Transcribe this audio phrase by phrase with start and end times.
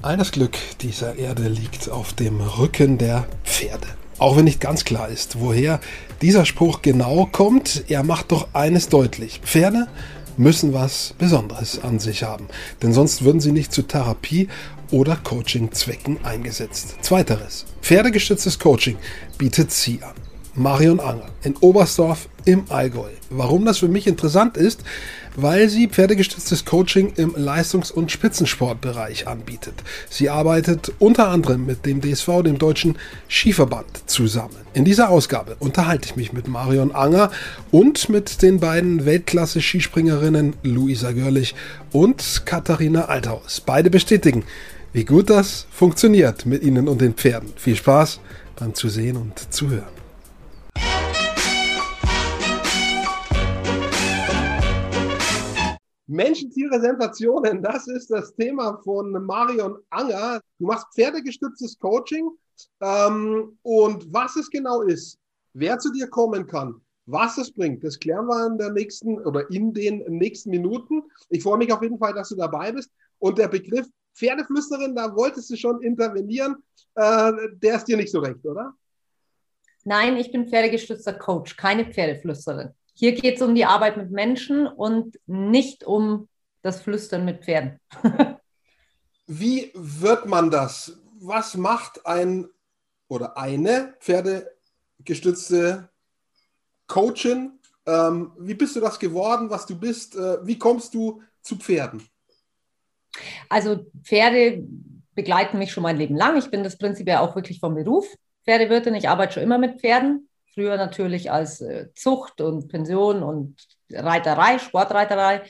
[0.00, 3.86] All das Glück dieser Erde liegt auf dem Rücken der Pferde.
[4.18, 5.80] Auch wenn nicht ganz klar ist, woher
[6.22, 9.40] dieser Spruch genau kommt, er macht doch eines deutlich.
[9.44, 9.86] Pferde
[10.36, 12.46] müssen was Besonderes an sich haben,
[12.82, 14.48] denn sonst würden sie nicht zu Therapie
[14.90, 16.96] oder Coaching-Zwecken eingesetzt.
[17.02, 18.96] Zweiteres, pferdegestütztes Coaching
[19.38, 20.14] bietet sie an.
[20.54, 23.08] Marion Anger in Oberstdorf im Allgäu.
[23.30, 24.84] Warum das für mich interessant ist,
[25.36, 29.74] weil sie pferdegestütztes Coaching im Leistungs- und Spitzensportbereich anbietet.
[30.10, 32.96] Sie arbeitet unter anderem mit dem DSV, dem Deutschen
[33.28, 34.56] Skiverband, zusammen.
[34.74, 37.30] In dieser Ausgabe unterhalte ich mich mit Marion Anger
[37.70, 41.54] und mit den beiden Weltklasse-Skispringerinnen Luisa Görlich
[41.92, 43.60] und Katharina Althaus.
[43.60, 44.44] Beide bestätigen,
[44.92, 47.52] wie gut das funktioniert mit ihnen und den Pferden.
[47.56, 48.20] Viel Spaß
[48.56, 50.02] beim Zusehen und Zuhören.
[56.12, 60.40] Menschen, Tiere, Sensationen, das ist das Thema von Marion Anger.
[60.58, 62.30] Du machst pferdegestütztes Coaching
[62.80, 65.18] ähm, und was es genau ist,
[65.54, 69.50] wer zu dir kommen kann, was es bringt, das klären wir in der nächsten oder
[69.50, 71.02] in den nächsten Minuten.
[71.30, 72.90] Ich freue mich auf jeden Fall, dass du dabei bist.
[73.18, 76.56] Und der Begriff Pferdeflüsterin, da wolltest du schon intervenieren,
[76.94, 78.74] äh, der ist dir nicht so recht, oder?
[79.84, 82.74] Nein, ich bin pferdegestützter Coach, keine Pferdeflüsterin.
[82.94, 86.28] Hier geht es um die Arbeit mit Menschen und nicht um
[86.62, 87.80] das Flüstern mit Pferden.
[89.26, 90.98] Wie wird man das?
[91.20, 92.48] Was macht ein
[93.08, 95.90] oder eine pferdegestützte
[96.86, 97.58] Coachin?
[97.86, 100.16] Ähm, wie bist du das geworden, was du bist?
[100.16, 102.06] Äh, wie kommst du zu Pferden?
[103.48, 104.64] Also Pferde
[105.14, 106.36] begleiten mich schon mein Leben lang.
[106.36, 108.06] Ich bin das Prinzip ja auch wirklich vom Beruf
[108.44, 108.94] Pferdewirtin.
[108.94, 110.28] Ich arbeite schon immer mit Pferden.
[110.54, 113.56] Früher natürlich als äh, Zucht und Pension und
[113.90, 115.42] Reiterei, Sportreiterei.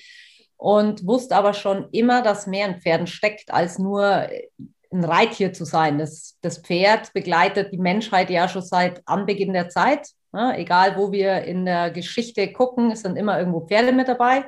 [0.57, 4.49] Und wusste aber schon immer, dass mehr in Pferden steckt, als nur äh,
[4.93, 5.99] ein Reittier zu sein.
[5.99, 10.09] Das, das Pferd begleitet die Menschheit ja schon seit Anbeginn der Zeit.
[10.33, 14.45] Ja, egal, wo wir in der Geschichte gucken, es sind immer irgendwo Pferde mit dabei.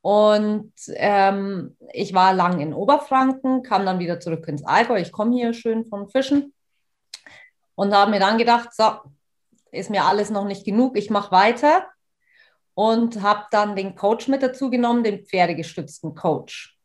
[0.00, 4.98] Und ähm, ich war lang in Oberfranken, kam dann wieder zurück ins Allgäu.
[4.98, 6.52] Ich komme hier schön von Fischen
[7.74, 8.84] und habe mir dann gedacht, so,
[9.74, 11.86] ist mir alles noch nicht genug, ich mache weiter
[12.74, 16.76] und habe dann den Coach mit dazu genommen, den pferdegestützten Coach.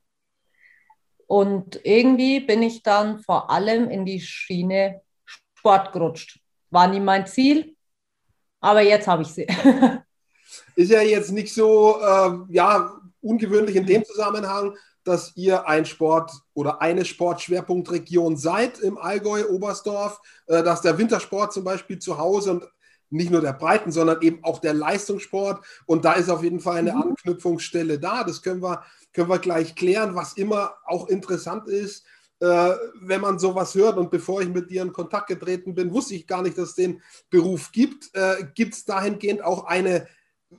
[1.28, 6.39] Und irgendwie bin ich dann vor allem in die Schiene Sport gerutscht.
[6.72, 7.75] War nie mein Ziel,
[8.61, 9.45] aber jetzt habe ich sie.
[10.75, 16.31] Ist ja jetzt nicht so äh, ja, ungewöhnlich in dem Zusammenhang, dass ihr ein Sport
[16.53, 22.51] oder eine Sportschwerpunktregion seid im Allgäu, Oberstdorf, äh, dass der Wintersport zum Beispiel zu Hause
[22.51, 22.63] und
[23.09, 25.66] nicht nur der Breiten, sondern eben auch der Leistungssport.
[25.86, 27.02] Und da ist auf jeden Fall eine mhm.
[27.02, 28.24] Anknüpfungsstelle da.
[28.24, 28.84] Das können wir,
[29.14, 32.06] können wir gleich klären, was immer auch interessant ist.
[32.42, 36.16] Äh, wenn man sowas hört und bevor ich mit dir in Kontakt getreten bin, wusste
[36.16, 38.09] ich gar nicht, dass es den Beruf gibt.
[38.14, 40.08] Äh, gibt es dahingehend auch eine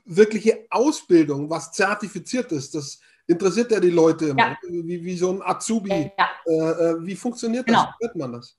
[0.05, 2.75] wirkliche Ausbildung, was zertifiziert ist?
[2.75, 4.57] Das interessiert ja die Leute immer, ja.
[4.69, 6.11] wie, wie so ein Azubi.
[6.17, 6.29] Ja.
[6.45, 7.85] Äh, äh, wie funktioniert genau.
[7.85, 7.95] das?
[7.99, 8.57] Wie wird man das?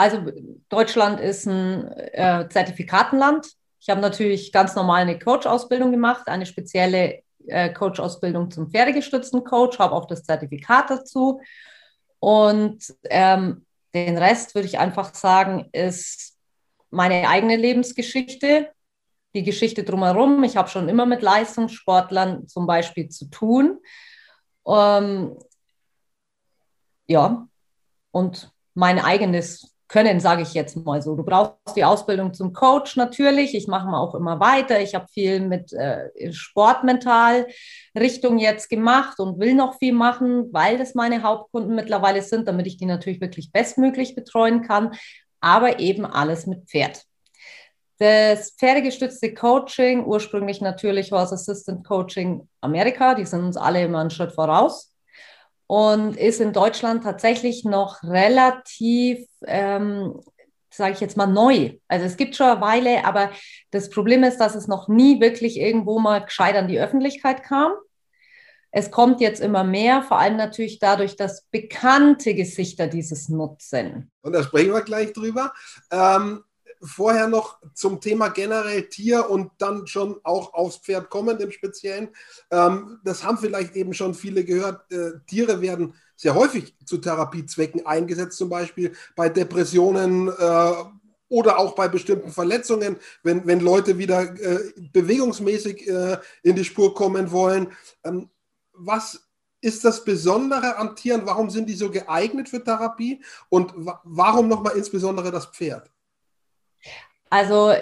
[0.00, 0.32] Also
[0.70, 3.46] Deutschland ist ein äh, Zertifikatenland.
[3.80, 9.78] Ich habe natürlich ganz normal eine Coach-Ausbildung gemacht, eine spezielle äh, Coach-Ausbildung zum pferdegestützten Coach,
[9.78, 11.42] habe auch das Zertifikat dazu.
[12.18, 16.38] Und ähm, den Rest würde ich einfach sagen, ist
[16.88, 18.70] meine eigene Lebensgeschichte
[19.34, 20.42] die Geschichte drumherum.
[20.44, 23.78] Ich habe schon immer mit Leistungssportlern zum Beispiel zu tun.
[24.66, 25.36] Ähm,
[27.06, 27.46] ja,
[28.12, 31.16] und mein eigenes Können, sage ich jetzt mal so.
[31.16, 33.56] Du brauchst die Ausbildung zum Coach natürlich.
[33.56, 34.80] Ich mache mal auch immer weiter.
[34.80, 40.94] Ich habe viel mit äh, Sportmental-Richtung jetzt gemacht und will noch viel machen, weil das
[40.94, 44.92] meine Hauptkunden mittlerweile sind, damit ich die natürlich wirklich bestmöglich betreuen kann.
[45.40, 47.02] Aber eben alles mit Pferd.
[47.98, 54.10] Das pferdegestützte Coaching, ursprünglich natürlich Horse Assistant Coaching Amerika, die sind uns alle immer einen
[54.10, 54.89] Schritt voraus
[55.70, 60.20] und ist in Deutschland tatsächlich noch relativ, ähm,
[60.68, 61.74] sage ich jetzt mal, neu.
[61.86, 63.30] Also es gibt schon eine Weile, aber
[63.70, 67.70] das Problem ist, dass es noch nie wirklich irgendwo mal gescheit an die Öffentlichkeit kam.
[68.72, 74.10] Es kommt jetzt immer mehr, vor allem natürlich dadurch, dass bekannte Gesichter dieses nutzen.
[74.22, 75.52] Und da sprechen wir gleich drüber.
[75.92, 76.42] Ähm,
[76.82, 82.08] vorher noch zum Thema generell Tier und dann schon auch aufs Pferd kommen im Speziellen.
[82.50, 84.90] Ähm, das haben vielleicht eben schon viele gehört.
[84.90, 90.72] Äh, Tiere werden sehr häufig zu Therapiezwecken eingesetzt, zum Beispiel bei Depressionen äh,
[91.28, 96.94] oder auch bei bestimmten Verletzungen, wenn, wenn Leute wieder äh, bewegungsmäßig äh, in die Spur
[96.94, 97.72] kommen wollen.
[98.04, 98.28] Ähm,
[98.72, 99.20] was
[99.60, 101.22] ist das Besondere an Tieren?
[101.24, 103.22] Warum sind die so geeignet für Therapie?
[103.48, 103.72] Und
[104.04, 105.90] warum nochmal insbesondere das Pferd?
[107.30, 107.72] Also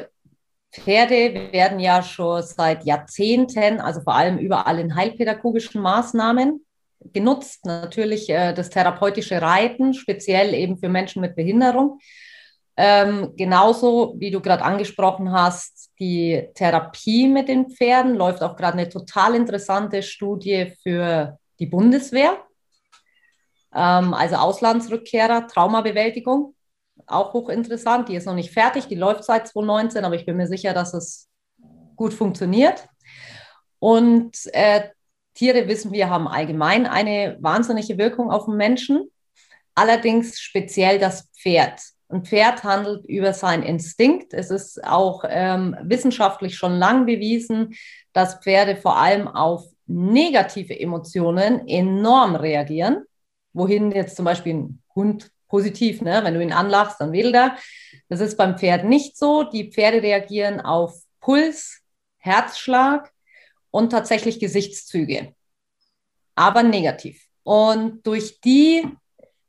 [0.72, 6.64] Pferde werden ja schon seit Jahrzehnten, also vor allem überall in heilpädagogischen Maßnahmen
[7.12, 7.64] genutzt.
[7.64, 11.98] Natürlich äh, das therapeutische Reiten, speziell eben für Menschen mit Behinderung.
[12.76, 18.78] Ähm, genauso wie du gerade angesprochen hast, die Therapie mit den Pferden läuft auch gerade
[18.78, 22.38] eine total interessante Studie für die Bundeswehr,
[23.74, 26.54] ähm, also Auslandsrückkehrer, Traumabewältigung,
[27.06, 28.08] auch hochinteressant.
[28.08, 30.94] Die ist noch nicht fertig, die läuft seit 2019, aber ich bin mir sicher, dass
[30.94, 31.28] es
[31.96, 32.88] gut funktioniert.
[33.78, 34.88] Und äh,
[35.34, 39.08] Tiere, wissen wir, haben allgemein eine wahnsinnige Wirkung auf den Menschen,
[39.74, 41.80] allerdings speziell das Pferd.
[42.08, 44.32] Ein Pferd handelt über seinen Instinkt.
[44.32, 47.74] Es ist auch ähm, wissenschaftlich schon lang bewiesen,
[48.12, 53.04] dass Pferde vor allem auf negative Emotionen enorm reagieren.
[53.52, 56.20] Wohin jetzt zum Beispiel ein Hund positiv, ne?
[56.22, 57.56] wenn du ihn anlachst, dann wedelt er.
[58.08, 59.42] Das ist beim Pferd nicht so.
[59.42, 61.80] Die Pferde reagieren auf Puls,
[62.18, 63.12] Herzschlag
[63.70, 65.34] und tatsächlich Gesichtszüge,
[66.34, 67.22] aber negativ.
[67.42, 68.86] Und durch die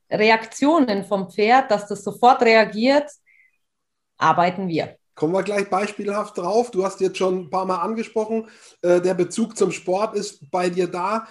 [0.10, 3.10] Reaktionen vom Pferd, dass das sofort reagiert,
[4.18, 4.98] arbeiten wir.
[5.16, 6.72] Kommen wir gleich beispielhaft drauf.
[6.72, 8.50] Du hast jetzt schon ein paar Mal angesprochen,
[8.82, 11.28] äh, der Bezug zum Sport ist bei dir da.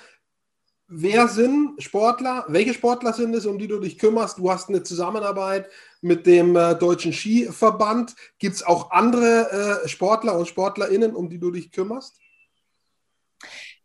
[0.91, 2.47] Wer sind Sportler?
[2.49, 4.39] Welche Sportler sind es, um die du dich kümmerst?
[4.39, 5.69] Du hast eine Zusammenarbeit
[6.01, 8.17] mit dem äh, Deutschen Skiverband.
[8.39, 12.19] Gibt es auch andere äh, Sportler und Sportlerinnen, um die du dich kümmerst?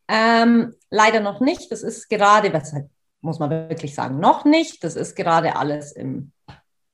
[0.08, 1.70] Ähm, leider noch nicht.
[1.74, 2.74] Das ist gerade, was
[3.20, 4.82] muss man wirklich sagen, noch nicht.
[4.86, 6.32] Das ist gerade alles im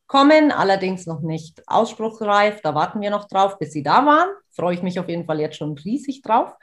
[0.07, 2.61] Kommen, allerdings noch nicht ausspruchsreif.
[2.61, 4.29] Da warten wir noch drauf, bis sie da waren.
[4.49, 6.55] Freue ich mich auf jeden Fall jetzt schon riesig drauf.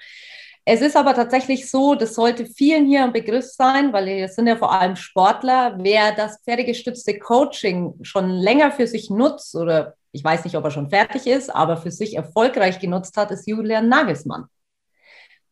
[0.69, 4.49] Es ist aber tatsächlich so, das sollte vielen hier ein Begriff sein, weil es sind
[4.49, 5.77] ja vor allem Sportler.
[5.79, 10.73] Wer das pferdegestützte Coaching schon länger für sich nutzt oder ich weiß nicht, ob er
[10.73, 14.47] schon fertig ist, aber für sich erfolgreich genutzt hat, ist Julian Nagelsmann,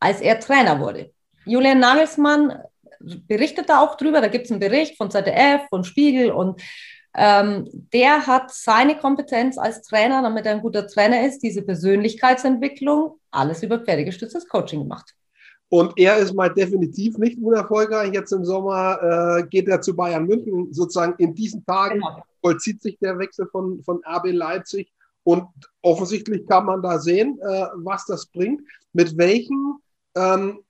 [0.01, 1.13] als er Trainer wurde.
[1.45, 2.59] Julian Nagelsmann
[2.99, 4.21] berichtet da auch drüber.
[4.21, 6.61] Da gibt es einen Bericht von ZDF, von Spiegel und
[7.17, 13.19] ähm, der hat seine Kompetenz als Trainer, damit er ein guter Trainer ist, diese Persönlichkeitsentwicklung,
[13.31, 15.15] alles über pferdegestütztes Coaching gemacht.
[15.69, 18.13] Und er ist mal definitiv nicht unerfolgreich.
[18.13, 20.73] Jetzt im Sommer äh, geht er zu Bayern München.
[20.73, 22.23] Sozusagen in diesen Tagen genau.
[22.41, 24.93] vollzieht sich der Wechsel von, von RB Leipzig.
[25.25, 25.49] Und
[25.83, 28.63] offensichtlich kann man da sehen, äh, was das bringt.
[28.93, 29.79] Mit welchen
[30.15, 30.61] ähm,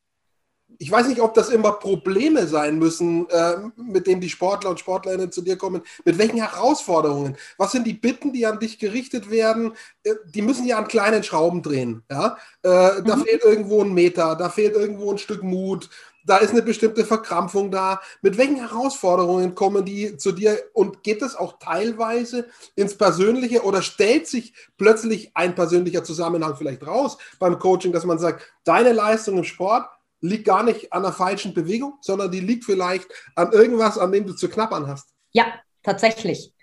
[0.78, 4.80] ich weiß nicht, ob das immer Probleme sein müssen, äh, mit denen die Sportler und
[4.80, 5.82] Sportlerinnen zu dir kommen.
[6.04, 7.36] Mit welchen Herausforderungen?
[7.58, 9.72] Was sind die Bitten, die an dich gerichtet werden?
[10.02, 12.02] Äh, die müssen ja an kleinen Schrauben drehen.
[12.10, 12.36] Ja?
[12.62, 13.04] Äh, mhm.
[13.04, 15.88] Da fehlt irgendwo ein Meter, da fehlt irgendwo ein Stück Mut,
[16.26, 18.00] da ist eine bestimmte Verkrampfung da.
[18.22, 23.82] Mit welchen Herausforderungen kommen die zu dir und geht es auch teilweise ins Persönliche oder
[23.82, 29.38] stellt sich plötzlich ein persönlicher Zusammenhang vielleicht raus beim Coaching, dass man sagt, deine Leistung
[29.38, 29.86] im Sport
[30.24, 33.06] liegt gar nicht an der falschen Bewegung, sondern die liegt vielleicht
[33.36, 35.10] an irgendwas, an dem du zu knappern hast.
[35.32, 35.46] Ja,
[35.82, 36.54] tatsächlich.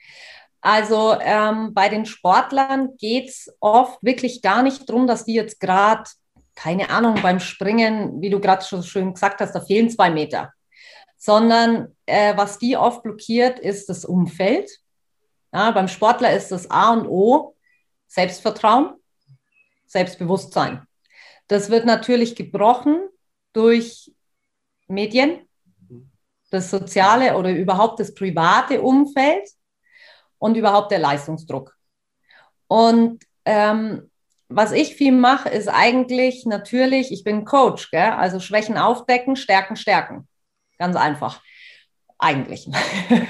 [0.61, 5.59] Also ähm, bei den Sportlern geht es oft wirklich gar nicht darum, dass die jetzt
[5.59, 6.03] gerade,
[6.55, 10.53] keine Ahnung, beim Springen, wie du gerade schon schön gesagt hast, da fehlen zwei Meter.
[11.17, 14.69] Sondern äh, was die oft blockiert, ist das Umfeld.
[15.53, 17.55] Ja, beim Sportler ist das A und O
[18.07, 18.95] Selbstvertrauen,
[19.86, 20.86] Selbstbewusstsein.
[21.47, 23.07] Das wird natürlich gebrochen
[23.53, 24.12] durch
[24.88, 25.48] Medien,
[26.50, 29.48] das soziale oder überhaupt das private Umfeld
[30.38, 31.75] und überhaupt der Leistungsdruck.
[32.67, 34.12] Und ähm,
[34.50, 38.12] was ich viel mache, ist eigentlich natürlich, ich bin Coach, gell?
[38.12, 40.27] also Schwächen aufdecken, Stärken stärken.
[40.77, 41.41] Ganz einfach.
[42.17, 42.67] Eigentlich.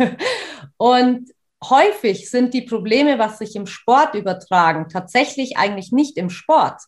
[0.77, 1.29] und
[1.63, 6.81] häufig sind die Probleme, was sich im Sport übertragen, tatsächlich eigentlich nicht im Sport,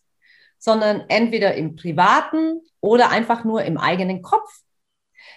[0.63, 4.62] sondern entweder im privaten oder einfach nur im eigenen Kopf.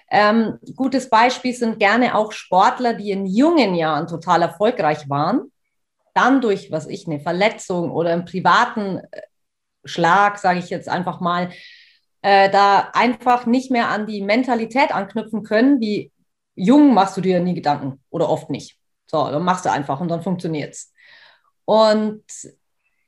[0.09, 5.50] Ähm, gutes Beispiel sind gerne auch Sportler, die in jungen Jahren total erfolgreich waren,
[6.14, 9.23] dann durch, was ich, eine Verletzung oder einen privaten äh,
[9.85, 11.50] Schlag, sage ich jetzt einfach mal,
[12.23, 16.12] äh, da einfach nicht mehr an die Mentalität anknüpfen können, wie
[16.54, 18.78] jung machst du dir nie Gedanken oder oft nicht.
[19.11, 20.92] So, dann machst du einfach und dann funktioniert's.
[21.64, 22.23] Und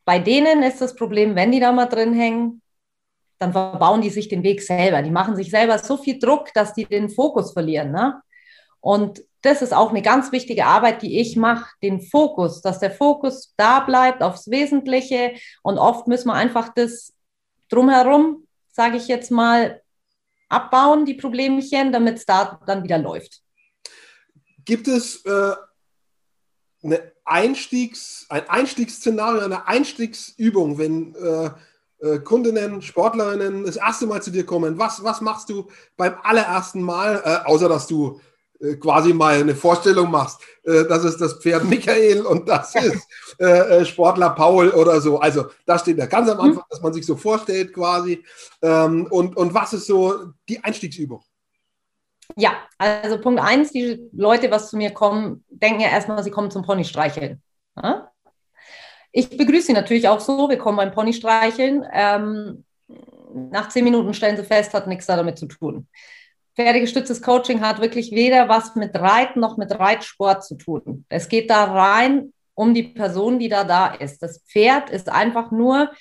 [0.09, 2.63] bei denen ist das Problem, wenn die da mal drin hängen,
[3.39, 5.03] dann verbauen die sich den Weg selber.
[5.03, 7.93] Die machen sich selber so viel Druck, dass die den Fokus verlieren.
[7.93, 8.19] Ne?
[8.81, 12.91] Und das ist auch eine ganz wichtige Arbeit, die ich mache, den Fokus, dass der
[12.91, 15.35] Fokus da bleibt aufs Wesentliche.
[15.63, 17.13] Und oft müssen wir einfach das
[17.69, 19.83] drumherum, sage ich jetzt mal,
[20.49, 23.43] abbauen, die Problemchen, damit es da dann wieder läuft.
[24.65, 25.53] Gibt es äh,
[26.83, 31.51] eine Einstiegs, ein Einstiegsszenario, eine Einstiegsübung, wenn äh,
[32.01, 34.79] äh, Kundinnen, Sportlerinnen das erste Mal zu dir kommen?
[34.79, 38.21] Was, was machst du beim allerersten Mal, äh, außer dass du
[38.61, 43.07] äh, quasi mal eine Vorstellung machst, äh, das ist das Pferd Michael und das ist
[43.39, 45.19] äh, Sportler Paul oder so.
[45.19, 46.71] Also da steht ja ganz am Anfang, mhm.
[46.71, 48.25] dass man sich so vorstellt quasi.
[48.63, 51.23] Ähm, und, und was ist so die Einstiegsübung?
[52.37, 56.51] Ja, also Punkt eins, die Leute, was zu mir kommen, denken ja erstmal, sie kommen
[56.51, 57.43] zum Pony streicheln.
[57.83, 58.11] Ja?
[59.13, 61.85] Ich begrüße sie natürlich auch so, wir kommen beim Pony streicheln.
[61.93, 62.65] Ähm,
[63.51, 65.89] nach zehn Minuten stellen sie fest, hat nichts damit zu tun.
[66.57, 71.05] Pferdegestütztes Coaching hat wirklich weder was mit Reiten noch mit Reitsport zu tun.
[71.09, 74.23] Es geht da rein um die Person, die da da ist.
[74.23, 75.93] Das Pferd ist einfach nur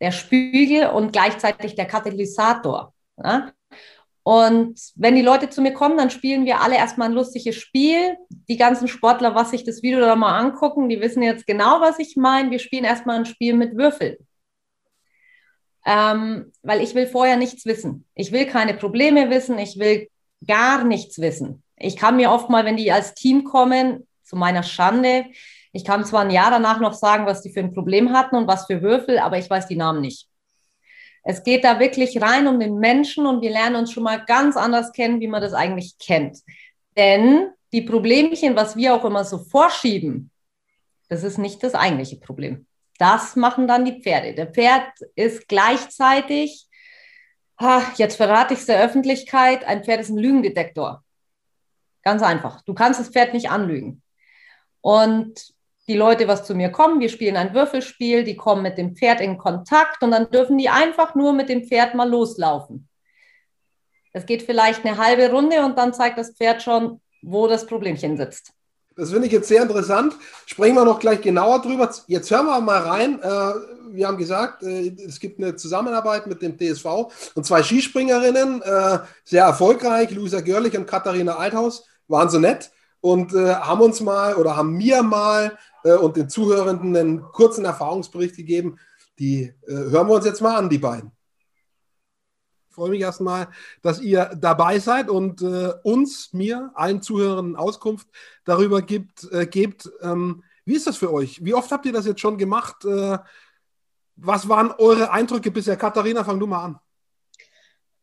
[0.00, 2.94] der Spiegel und gleichzeitig der Katalysator.
[3.16, 3.50] Ja?
[4.28, 8.16] Und wenn die Leute zu mir kommen, dann spielen wir alle erstmal ein lustiges Spiel.
[8.48, 11.98] Die ganzen Sportler, was sich das Video da mal angucken, die wissen jetzt genau, was
[11.98, 12.50] ich meine.
[12.50, 14.16] Wir spielen erstmal ein Spiel mit Würfeln
[15.88, 18.04] ähm, weil ich will vorher nichts wissen.
[18.14, 20.08] Ich will keine Probleme wissen, ich will
[20.46, 21.62] gar nichts wissen.
[21.78, 25.24] Ich kann mir oft mal, wenn die als Team kommen, zu meiner Schande,
[25.72, 28.46] ich kann zwar ein Jahr danach noch sagen, was die für ein Problem hatten und
[28.46, 30.27] was für Würfel, aber ich weiß die Namen nicht.
[31.24, 34.56] Es geht da wirklich rein um den Menschen und wir lernen uns schon mal ganz
[34.56, 36.38] anders kennen, wie man das eigentlich kennt.
[36.96, 40.30] Denn die Problemchen, was wir auch immer so vorschieben,
[41.08, 42.66] das ist nicht das eigentliche Problem.
[42.98, 44.34] Das machen dann die Pferde.
[44.34, 46.66] Der Pferd ist gleichzeitig,
[47.96, 51.04] jetzt verrate ich es der Öffentlichkeit, ein Pferd ist ein Lügendetektor.
[52.02, 52.62] Ganz einfach.
[52.62, 54.02] Du kannst das Pferd nicht anlügen.
[54.80, 55.52] Und
[55.88, 59.20] die Leute, was zu mir kommen, wir spielen ein Würfelspiel, die kommen mit dem Pferd
[59.20, 62.88] in Kontakt und dann dürfen die einfach nur mit dem Pferd mal loslaufen.
[64.12, 68.16] Es geht vielleicht eine halbe Runde und dann zeigt das Pferd schon, wo das Problemchen
[68.16, 68.52] sitzt.
[68.98, 70.14] Das finde ich jetzt sehr interessant.
[70.44, 71.88] Sprechen wir noch gleich genauer drüber.
[72.08, 73.22] Jetzt hören wir mal rein.
[73.22, 73.52] Äh,
[73.92, 76.84] wir haben gesagt, äh, es gibt eine Zusammenarbeit mit dem TSV
[77.36, 83.32] und zwei Skispringerinnen, äh, sehr erfolgreich, Luisa Görlich und Katharina Althaus, waren so nett und
[83.32, 88.78] haben uns mal oder haben mir mal und den Zuhörenden einen kurzen Erfahrungsbericht gegeben.
[89.18, 91.12] Die hören wir uns jetzt mal an, die beiden
[92.78, 93.48] freue mich erstmal,
[93.82, 98.06] dass ihr dabei seid und äh, uns, mir, allen Zuhörern Auskunft
[98.44, 99.90] darüber gibt, äh, gebt.
[100.00, 101.44] Ähm, wie ist das für euch?
[101.44, 102.84] Wie oft habt ihr das jetzt schon gemacht?
[102.84, 103.18] Äh,
[104.14, 105.76] was waren eure Eindrücke bisher?
[105.76, 106.78] Katharina, fang du mal an.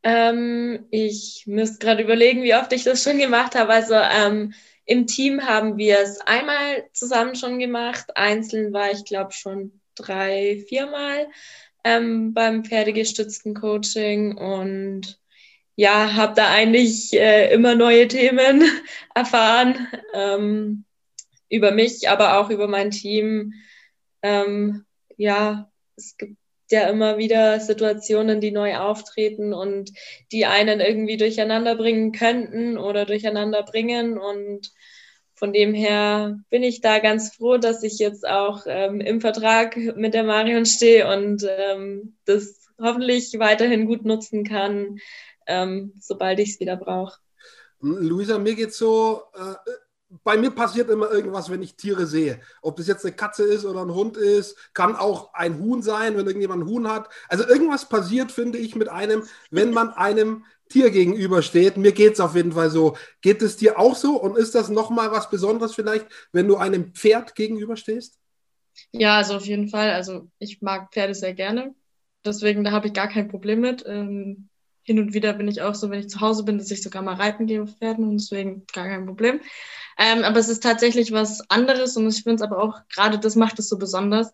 [0.04, 3.72] Ähm, ich müsste gerade überlegen, wie oft ich das schon gemacht habe.
[3.72, 4.54] Also ähm,
[4.86, 8.16] im Team haben wir es einmal zusammen schon gemacht.
[8.16, 11.28] Einzeln war ich, glaube schon drei, viermal
[11.84, 15.20] ähm, beim pferdegestützten Coaching und
[15.76, 18.64] ja, habe da eigentlich äh, immer neue Themen
[19.16, 20.86] erfahren ähm,
[21.50, 23.54] über mich, aber auch über mein Team.
[24.22, 24.86] Ähm,
[25.18, 26.38] ja, es gibt
[26.72, 29.92] ja immer wieder Situationen, die neu auftreten und
[30.32, 34.72] die einen irgendwie durcheinander bringen könnten oder durcheinander bringen und
[35.36, 39.76] von dem her bin ich da ganz froh, dass ich jetzt auch ähm, im Vertrag
[39.98, 44.98] mit der Marion stehe und ähm, das hoffentlich weiterhin gut nutzen kann,
[45.46, 47.20] ähm, sobald ich es wieder brauche.
[47.82, 49.72] Luisa, mir geht so, äh,
[50.24, 52.40] bei mir passiert immer irgendwas, wenn ich Tiere sehe.
[52.62, 56.18] Ob das jetzt eine Katze ist oder ein Hund ist, kann auch ein Huhn sein,
[56.18, 57.10] wenn irgendjemand ein Huhn hat.
[57.28, 61.78] Also irgendwas passiert, finde ich, mit einem, wenn man einem Tier gegenübersteht.
[61.78, 62.98] Mir geht es auf jeden Fall so.
[63.22, 64.20] Geht es dir auch so?
[64.20, 68.20] Und ist das nochmal was Besonderes vielleicht, wenn du einem Pferd gegenüberstehst?
[68.92, 69.92] Ja, also auf jeden Fall.
[69.92, 71.76] Also ich mag Pferde sehr gerne.
[72.26, 73.84] Deswegen, da habe ich gar kein Problem mit.
[73.86, 74.50] Ähm,
[74.86, 77.02] hin und wieder bin ich auch so, wenn ich zu Hause bin, dass ich sogar
[77.02, 79.42] mal reiten gehe auf Pferden und deswegen gar kein Problem.
[79.98, 83.36] Ähm, aber es ist tatsächlich was anderes und ich finde es aber auch, gerade das
[83.36, 84.32] macht es so besonders.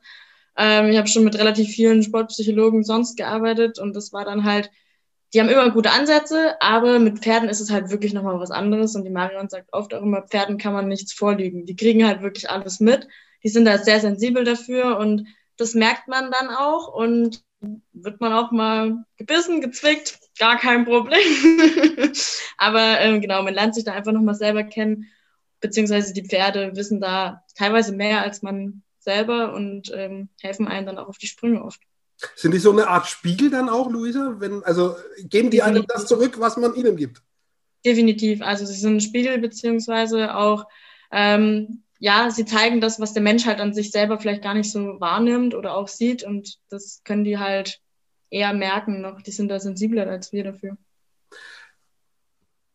[0.58, 4.70] Ähm, ich habe schon mit relativ vielen Sportpsychologen sonst gearbeitet und das war dann halt
[5.34, 8.96] die haben immer gute Ansätze, aber mit Pferden ist es halt wirklich nochmal was anderes.
[8.96, 11.66] Und die Marion sagt oft auch immer, Pferden kann man nichts vorlügen.
[11.66, 13.08] Die kriegen halt wirklich alles mit.
[13.44, 15.26] Die sind da sehr sensibel dafür und
[15.58, 17.44] das merkt man dann auch und
[17.94, 21.20] wird man auch mal gebissen, gezwickt, gar kein Problem.
[22.58, 25.08] aber ähm, genau, man lernt sich da einfach nochmal selber kennen,
[25.60, 30.98] beziehungsweise die Pferde wissen da teilweise mehr als man selber und ähm, helfen einem dann
[30.98, 31.82] auch auf die Sprünge oft.
[32.36, 34.36] Sind die so eine Art Spiegel dann auch, Luisa?
[34.40, 37.22] Wenn, also geben die einem das zurück, was man ihnen gibt?
[37.84, 38.42] Definitiv.
[38.42, 40.66] Also sie sind ein Spiegel, beziehungsweise auch,
[41.12, 44.72] ähm, ja, sie zeigen das, was der Mensch halt an sich selber vielleicht gar nicht
[44.72, 46.24] so wahrnimmt oder auch sieht.
[46.24, 47.80] Und das können die halt
[48.32, 49.22] eher merken noch.
[49.22, 50.78] Die sind da sensibler als wir dafür.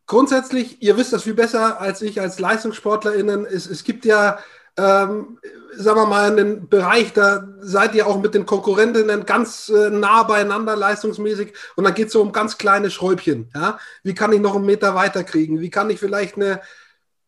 [0.07, 3.47] grundsätzlich, ihr wisst das viel besser als ich als LeistungssportlerInnen.
[3.47, 4.39] Es, es gibt ja,
[4.77, 5.41] ähm,
[5.75, 10.23] sagen wir mal, einen Bereich, da seid ihr auch mit den Konkurrentinnen ganz äh, nah
[10.23, 13.51] beieinander leistungsmäßig und dann geht es so um ganz kleine Schräubchen.
[13.57, 13.81] Ja?
[14.05, 15.59] Wie kann ich noch einen Meter weiterkriegen?
[15.61, 16.61] Wie kann ich vielleicht eine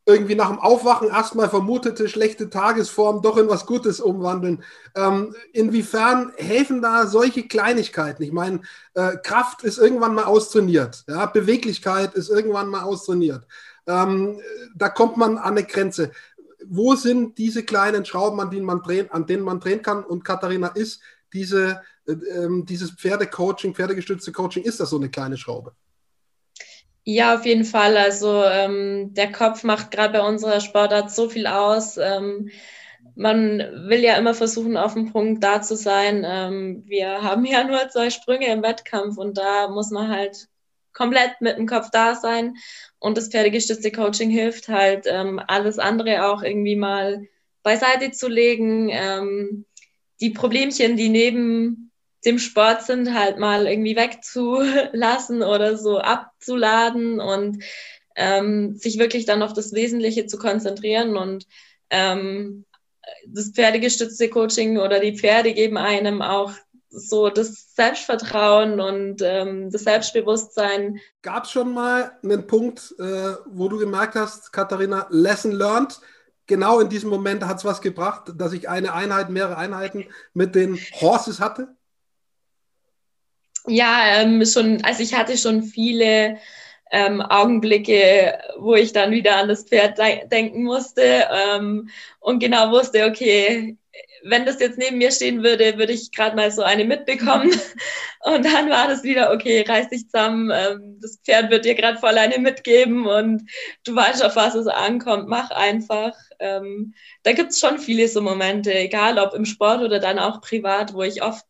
[0.09, 4.65] irgendwie nach dem Aufwachen erstmal vermutete schlechte Tagesform doch in was Gutes umwandeln.
[4.95, 8.23] Ähm, inwiefern helfen da solche Kleinigkeiten?
[8.23, 8.63] Ich meine,
[8.95, 11.27] äh, Kraft ist irgendwann mal austrainiert, ja?
[11.27, 13.47] Beweglichkeit ist irgendwann mal austrainiert.
[13.87, 14.41] Ähm,
[14.75, 16.11] da kommt man an eine Grenze.
[16.65, 20.05] Wo sind diese kleinen Schrauben, an denen man drehen, an denen man drehen kann?
[20.05, 21.01] Und Katharina, ist
[21.35, 25.75] diese, äh, ähm, dieses Pferdecoaching, pferdegestützte Coaching, ist das so eine kleine Schraube?
[27.11, 27.97] Ja, auf jeden Fall.
[27.97, 31.97] Also ähm, der Kopf macht gerade bei unserer Sportart so viel aus.
[31.97, 32.51] Ähm,
[33.15, 36.23] man will ja immer versuchen, auf dem Punkt da zu sein.
[36.27, 40.49] Ähm, wir haben ja nur zwei Sprünge im Wettkampf und da muss man halt
[40.93, 42.57] komplett mit dem Kopf da sein.
[42.99, 47.27] Und das pferdegestützte Coaching hilft halt, ähm, alles andere auch irgendwie mal
[47.63, 48.91] beiseite zu legen.
[48.93, 49.65] Ähm,
[50.21, 51.88] die Problemchen, die neben
[52.25, 57.63] dem Sport sind, halt mal irgendwie wegzulassen oder so abzuladen und
[58.17, 61.47] ähm, sich wirklich dann auf das Wesentliche zu konzentrieren und
[61.91, 62.65] ähm,
[63.27, 66.53] das pferdegestützte Coaching oder die Pferde geben einem auch
[66.91, 70.99] so das Selbstvertrauen und ähm, das Selbstbewusstsein.
[71.23, 76.01] Gab es schon mal einen Punkt, äh, wo du gemerkt hast, Katharina, Lesson learned?
[76.47, 80.55] Genau in diesem Moment hat es was gebracht, dass ich eine Einheit, mehrere Einheiten mit
[80.55, 81.77] den Horses hatte?
[83.69, 86.39] Ja, ähm, schon, also ich hatte schon viele
[86.91, 91.89] ähm, Augenblicke, wo ich dann wieder an das Pferd de denken musste ähm,
[92.21, 93.77] und genau wusste, okay,
[94.25, 97.51] wenn das jetzt neben mir stehen würde, würde ich gerade mal so eine mitbekommen.
[98.25, 101.99] Und dann war das wieder, okay, reiß dich zusammen, ähm, das Pferd wird dir gerade
[101.99, 103.49] voll eine mitgeben und
[103.85, 106.15] du weißt, auf was es ankommt, mach einfach.
[106.41, 110.41] Ähm, da gibt es schon viele so Momente, egal ob im Sport oder dann auch
[110.41, 111.47] privat, wo ich oft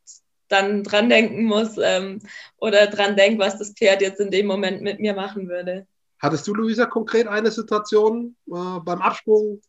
[0.49, 2.21] dann dran denken muss ähm,
[2.59, 5.87] oder dran denke, was das Pferd jetzt in dem Moment mit mir machen würde.
[6.21, 9.61] Hattest du, Luisa, konkret eine Situation äh, beim Absprung,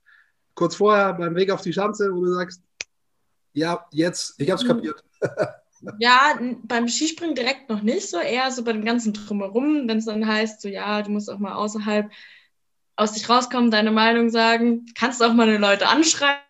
[0.55, 2.61] kurz vorher, beim Weg auf die Schanze, wo du sagst,
[3.53, 4.73] ja, jetzt, ich habe es mhm.
[4.73, 5.03] kapiert.
[5.97, 10.07] Ja, beim Skispringen direkt noch nicht so, eher so bei dem ganzen Drumherum, wenn es
[10.07, 12.11] dann heißt, so ja, du musst auch mal außerhalb
[12.97, 16.48] aus dich rauskommen, deine Meinung sagen, kannst auch mal die Leute anschreiben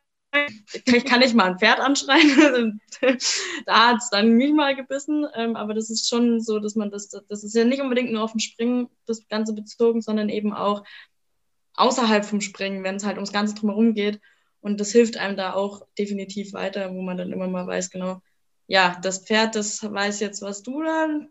[0.86, 2.82] ich kann nicht mal ein Pferd anschreien.
[3.65, 5.26] da hat es dann mich mal gebissen.
[5.36, 8.24] Ähm, aber das ist schon so, dass man das, das ist ja nicht unbedingt nur
[8.24, 10.84] auf dem Springen das Ganze bezogen, sondern eben auch
[11.76, 14.20] außerhalb vom Springen, wenn es halt ums Ganze drumherum geht.
[14.62, 18.22] Und das hilft einem da auch definitiv weiter, wo man dann immer mal weiß, genau,
[18.68, 21.30] ja, das Pferd, das weiß jetzt, was du dann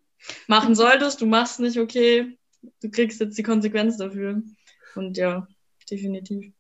[0.49, 1.21] machen solltest.
[1.21, 2.37] Du machst nicht, okay,
[2.83, 4.43] du kriegst jetzt die Konsequenz dafür.
[4.97, 5.47] Und ja,
[5.91, 6.53] definitiv.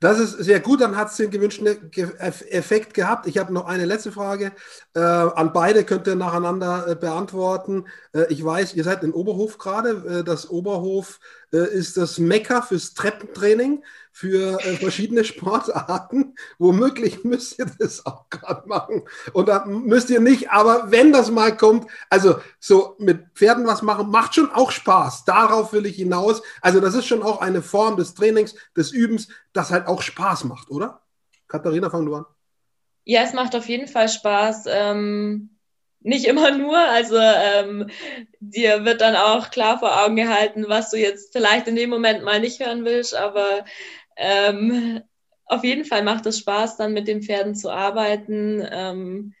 [0.00, 3.26] Das ist sehr gut, dann hat es den gewünschten Effekt gehabt.
[3.28, 4.52] Ich habe noch eine letzte Frage.
[4.94, 7.84] Äh, an beide könnt ihr nacheinander äh, beantworten.
[8.12, 10.20] Äh, ich weiß, ihr seid in Oberhof gerade.
[10.20, 11.20] Äh, das Oberhof
[11.58, 16.34] ist das Mekka fürs Treppentraining für äh, verschiedene Sportarten.
[16.58, 19.02] Womöglich müsst ihr das auch gerade machen.
[19.32, 23.82] Und da müsst ihr nicht, aber wenn das mal kommt, also so mit Pferden was
[23.82, 25.24] machen, macht schon auch Spaß.
[25.24, 26.42] Darauf will ich hinaus.
[26.60, 30.44] Also das ist schon auch eine Form des Trainings, des Übens, das halt auch Spaß
[30.44, 31.02] macht, oder?
[31.48, 32.24] Katharina, fang du an.
[33.04, 34.64] Ja, es macht auf jeden Fall Spaß.
[34.68, 35.51] Ähm
[36.04, 36.76] nicht immer nur.
[36.76, 37.88] Also ähm,
[38.40, 42.24] dir wird dann auch klar vor Augen gehalten, was du jetzt vielleicht in dem Moment
[42.24, 43.64] mal nicht hören willst, aber
[44.16, 45.02] ähm,
[45.46, 48.66] auf jeden Fall macht es Spaß, dann mit den Pferden zu arbeiten.
[48.70, 49.34] Ähm,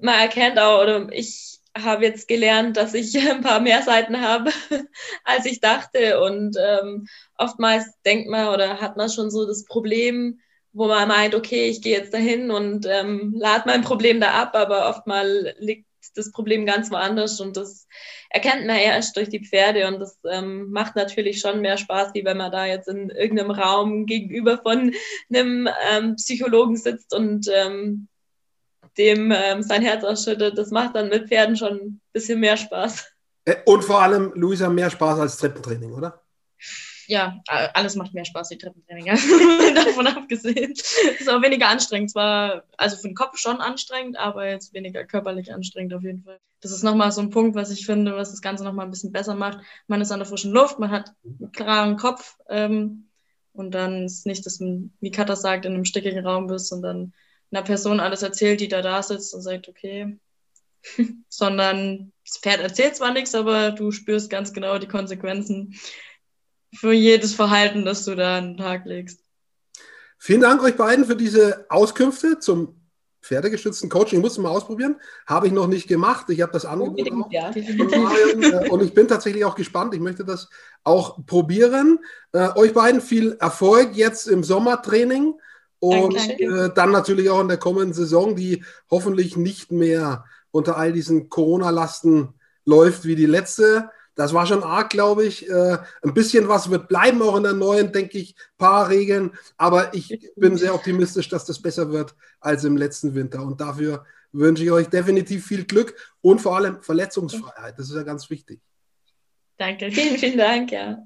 [0.00, 4.50] man erkennt auch, oder ich habe jetzt gelernt, dass ich ein paar mehr Seiten habe,
[5.24, 6.20] als ich dachte.
[6.22, 7.06] Und ähm,
[7.36, 10.40] oftmals denkt man oder hat man schon so das Problem,
[10.72, 14.54] wo man meint, okay, ich gehe jetzt dahin und ähm, lade mein Problem da ab,
[14.54, 17.86] aber oftmals liegt das Problem ganz woanders und das
[18.30, 22.24] erkennt man erst durch die Pferde und das ähm, macht natürlich schon mehr Spaß, wie
[22.24, 24.94] wenn man da jetzt in irgendeinem Raum gegenüber von
[25.32, 28.08] einem ähm, Psychologen sitzt und ähm,
[28.98, 30.58] dem ähm, sein Herz ausschüttet.
[30.58, 33.06] Das macht dann mit Pferden schon ein bisschen mehr Spaß.
[33.44, 36.22] Äh, und vor allem, Luisa, mehr Spaß als Treppentraining, oder?
[37.12, 39.04] Ja, alles macht mehr Spaß wie Treppentraining.
[39.74, 40.72] Davon abgesehen.
[40.72, 42.10] Ist auch weniger anstrengend.
[42.10, 46.38] Zwar, also für den Kopf schon anstrengend, aber jetzt weniger körperlich anstrengend auf jeden Fall.
[46.62, 49.12] Das ist nochmal so ein Punkt, was ich finde, was das Ganze nochmal ein bisschen
[49.12, 49.58] besser macht.
[49.88, 53.08] Man ist an der frischen Luft, man hat einen klaren Kopf ähm,
[53.52, 56.80] und dann ist nicht, dass man, wie Katha sagt, in einem stickigen Raum bist und
[56.80, 57.12] dann
[57.50, 60.18] einer Person alles erzählt, die da da sitzt und sagt, okay,
[61.28, 65.74] sondern das Pferd erzählt zwar nichts, aber du spürst ganz genau die Konsequenzen
[66.74, 69.20] für jedes Verhalten, das du da an den Tag legst.
[70.18, 72.82] Vielen Dank euch beiden für diese Auskünfte zum
[73.22, 74.18] pferdegestützten Coaching.
[74.18, 74.96] Ich muss es mal ausprobieren.
[75.26, 76.28] Habe ich noch nicht gemacht.
[76.28, 77.24] Ich habe das angeboten.
[77.30, 77.50] Ja.
[77.50, 79.94] Äh, und ich bin tatsächlich auch gespannt.
[79.94, 80.48] Ich möchte das
[80.84, 82.00] auch probieren.
[82.32, 85.34] Äh, euch beiden viel Erfolg jetzt im Sommertraining
[85.78, 90.92] und äh, dann natürlich auch in der kommenden Saison, die hoffentlich nicht mehr unter all
[90.92, 93.90] diesen Corona-Lasten läuft wie die letzte.
[94.14, 95.48] Das war schon arg, glaube ich.
[95.48, 99.32] Äh, ein bisschen was wird bleiben, auch in der neuen, denke ich, paar Regeln.
[99.56, 103.42] Aber ich bin sehr optimistisch, dass das besser wird als im letzten Winter.
[103.42, 107.78] Und dafür wünsche ich euch definitiv viel Glück und vor allem Verletzungsfreiheit.
[107.78, 108.60] Das ist ja ganz wichtig.
[109.58, 110.98] Danke, vielen, vielen Dank, ja.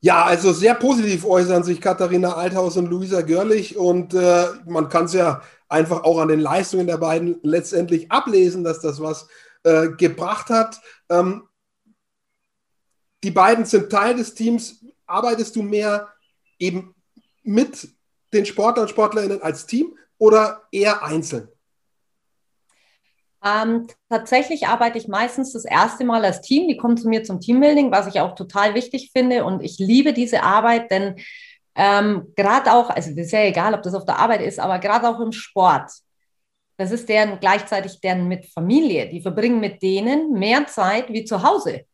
[0.00, 5.06] Ja, also sehr positiv äußern sich Katharina Althaus und Luisa Görlich und äh, man kann
[5.06, 9.26] es ja einfach auch an den Leistungen der beiden letztendlich ablesen, dass das was
[9.64, 10.80] äh, gebracht hat.
[11.08, 11.42] Ähm,
[13.26, 14.84] die beiden sind Teil des Teams.
[15.04, 16.08] Arbeitest du mehr
[16.60, 16.94] eben
[17.42, 17.88] mit
[18.32, 21.48] den Sportlern, Sportlerinnen als Team oder eher einzeln?
[23.44, 26.68] Ähm, tatsächlich arbeite ich meistens das erste Mal als Team.
[26.68, 29.44] Die kommen zu mir zum Teambuilding, was ich auch total wichtig finde.
[29.44, 31.16] Und ich liebe diese Arbeit, denn
[31.74, 35.08] ähm, gerade auch, also ist ja egal, ob das auf der Arbeit ist, aber gerade
[35.08, 35.90] auch im Sport.
[36.76, 39.08] Das ist deren gleichzeitig deren mit Familie.
[39.08, 41.86] Die verbringen mit denen mehr Zeit wie zu Hause.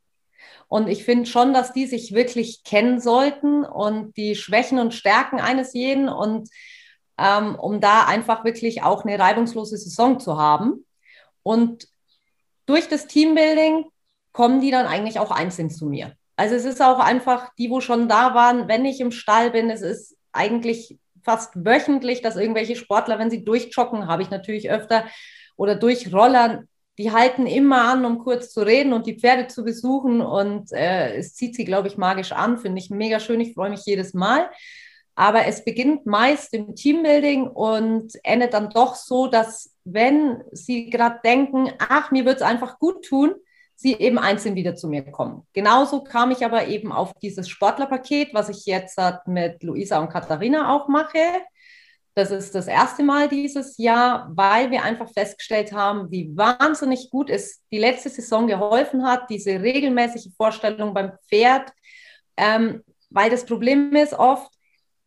[0.73, 5.39] Und ich finde schon, dass die sich wirklich kennen sollten und die Schwächen und Stärken
[5.39, 6.49] eines jeden und
[7.19, 10.87] ähm, um da einfach wirklich auch eine reibungslose Saison zu haben.
[11.43, 11.89] Und
[12.65, 13.85] durch das Teambuilding
[14.33, 16.17] kommen die dann eigentlich auch einzeln zu mir.
[16.37, 19.69] Also es ist auch einfach die, wo schon da waren, wenn ich im Stall bin,
[19.69, 25.05] es ist eigentlich fast wöchentlich, dass irgendwelche Sportler, wenn sie durchjoggen, habe ich natürlich öfter,
[25.59, 26.67] oder durchrollern,
[26.99, 30.21] die halten immer an, um kurz zu reden und die Pferde zu besuchen.
[30.21, 32.59] Und äh, es zieht sie, glaube ich, magisch an.
[32.59, 33.41] Finde ich mega schön.
[33.41, 34.51] Ich freue mich jedes Mal.
[35.15, 41.21] Aber es beginnt meist im Teambuilding und endet dann doch so, dass wenn sie gerade
[41.25, 43.35] denken, ach, mir wird es einfach gut tun,
[43.75, 45.47] sie eben einzeln wieder zu mir kommen.
[45.53, 50.75] Genauso kam ich aber eben auf dieses Sportlerpaket, was ich jetzt mit Luisa und Katharina
[50.75, 51.19] auch mache.
[52.15, 57.31] Das ist das erste Mal dieses Jahr, weil wir einfach festgestellt haben, wie wahnsinnig gut
[57.31, 61.71] es die letzte Saison geholfen hat, diese regelmäßige Vorstellung beim Pferd.
[62.37, 64.53] Ähm, weil das Problem ist oft,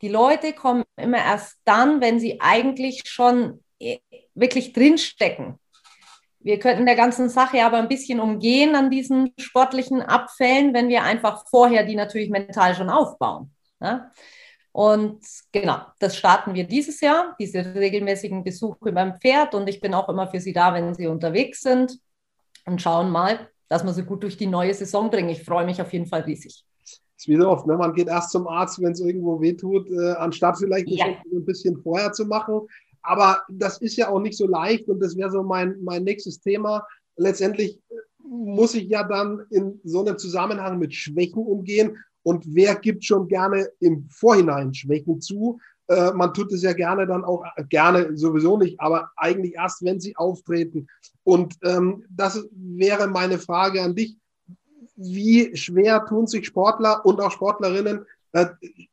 [0.02, 4.00] die Leute kommen immer erst dann, wenn sie eigentlich schon äh,
[4.34, 5.60] wirklich drinstecken.
[6.40, 11.04] Wir könnten der ganzen Sache aber ein bisschen umgehen an diesen sportlichen Abfällen, wenn wir
[11.04, 13.52] einfach vorher die natürlich mental schon aufbauen.
[13.82, 14.12] Ja?
[14.76, 15.22] Und
[15.54, 19.56] genau, das starten wir dieses Jahr, diese regelmäßigen Besuche beim Pferd.
[19.56, 21.98] Und ich bin auch immer für Sie da, wenn Sie unterwegs sind
[22.66, 25.30] und schauen mal, dass wir sie gut durch die neue Saison bringen.
[25.30, 26.66] Ich freue mich auf jeden Fall riesig.
[26.82, 27.78] Das ist wie so oft, ne?
[27.78, 31.06] man geht erst zum Arzt, wenn es irgendwo wehtut, äh, anstatt vielleicht ja.
[31.06, 32.68] ein bisschen vorher zu machen.
[33.02, 36.42] Aber das ist ja auch nicht so leicht und das wäre so mein, mein nächstes
[36.42, 36.86] Thema.
[37.16, 37.96] Letztendlich äh,
[38.28, 43.28] muss ich ja dann in so einem Zusammenhang mit Schwächen umgehen und wer gibt schon
[43.28, 45.60] gerne im Vorhinein Schwächen zu?
[45.88, 49.86] Äh, man tut es ja gerne dann auch, äh, gerne sowieso nicht, aber eigentlich erst,
[49.86, 50.88] wenn sie auftreten.
[51.24, 54.18] Und ähm, das wäre meine Frage an dich.
[54.96, 58.48] Wie schwer tun sich Sportler und auch Sportlerinnen, äh,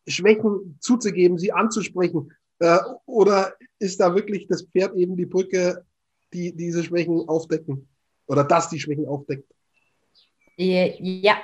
[0.06, 2.32] Schwächen zuzugeben, sie anzusprechen?
[2.58, 5.86] Äh, oder ist da wirklich das Pferd eben die Brücke,
[6.34, 7.88] die diese Schwächen aufdecken?
[8.26, 9.50] Oder das die Schwächen aufdeckt?
[10.58, 11.36] Ja,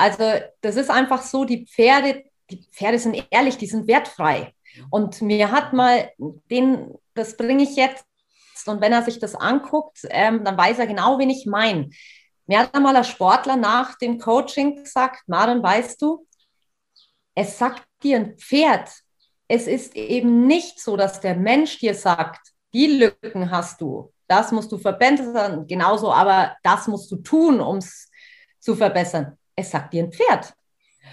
[0.00, 4.54] also das ist einfach so, die Pferde, die Pferde sind ehrlich, die sind wertfrei.
[4.88, 6.10] Und mir hat mal
[6.50, 8.06] den, das bringe ich jetzt,
[8.66, 11.90] und wenn er sich das anguckt, ähm, dann weiß er genau, wen ich meine.
[12.46, 16.26] Mir hat einmal ein Sportler nach dem Coaching gesagt, Maren, weißt du,
[17.34, 18.90] es sagt dir ein Pferd,
[19.48, 24.52] es ist eben nicht so, dass der Mensch dir sagt, die Lücken hast du, das
[24.52, 28.10] musst du verbessern, genauso, aber das musst du tun, um es
[28.60, 30.54] zu verbessern es sagt dir ein Pferd.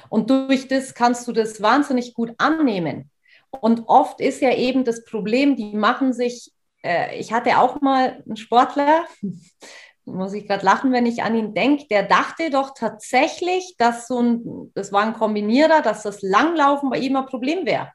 [0.09, 3.09] Und durch das kannst du das wahnsinnig gut annehmen.
[3.49, 6.51] Und oft ist ja eben das Problem, die machen sich,
[6.83, 9.05] äh, ich hatte auch mal einen Sportler,
[10.05, 14.21] muss ich gerade lachen, wenn ich an ihn denke, der dachte doch tatsächlich, dass so
[14.21, 17.91] ein, das war ein Kombinierer, dass das Langlaufen bei ihm ein Problem wäre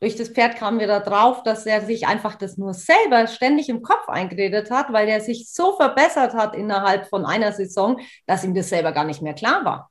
[0.00, 3.68] durch das Pferd kamen wir da drauf, dass er sich einfach das nur selber ständig
[3.68, 8.42] im Kopf eingeredet hat, weil er sich so verbessert hat innerhalb von einer Saison, dass
[8.42, 9.90] ihm das selber gar nicht mehr klar war.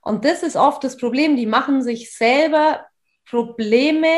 [0.00, 2.84] Und das ist oft das Problem, die machen sich selber
[3.24, 4.08] Probleme,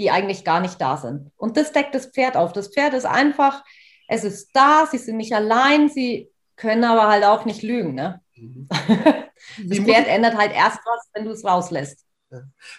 [0.00, 1.30] die eigentlich gar nicht da sind.
[1.36, 2.52] Und das deckt das Pferd auf.
[2.52, 3.62] Das Pferd ist einfach,
[4.08, 7.94] es ist da, sie sind nicht allein, sie können aber halt auch nicht lügen.
[7.94, 8.20] Ne?
[8.34, 8.66] Mhm.
[9.68, 12.07] das Pferd ändert halt erst was, wenn du es rauslässt.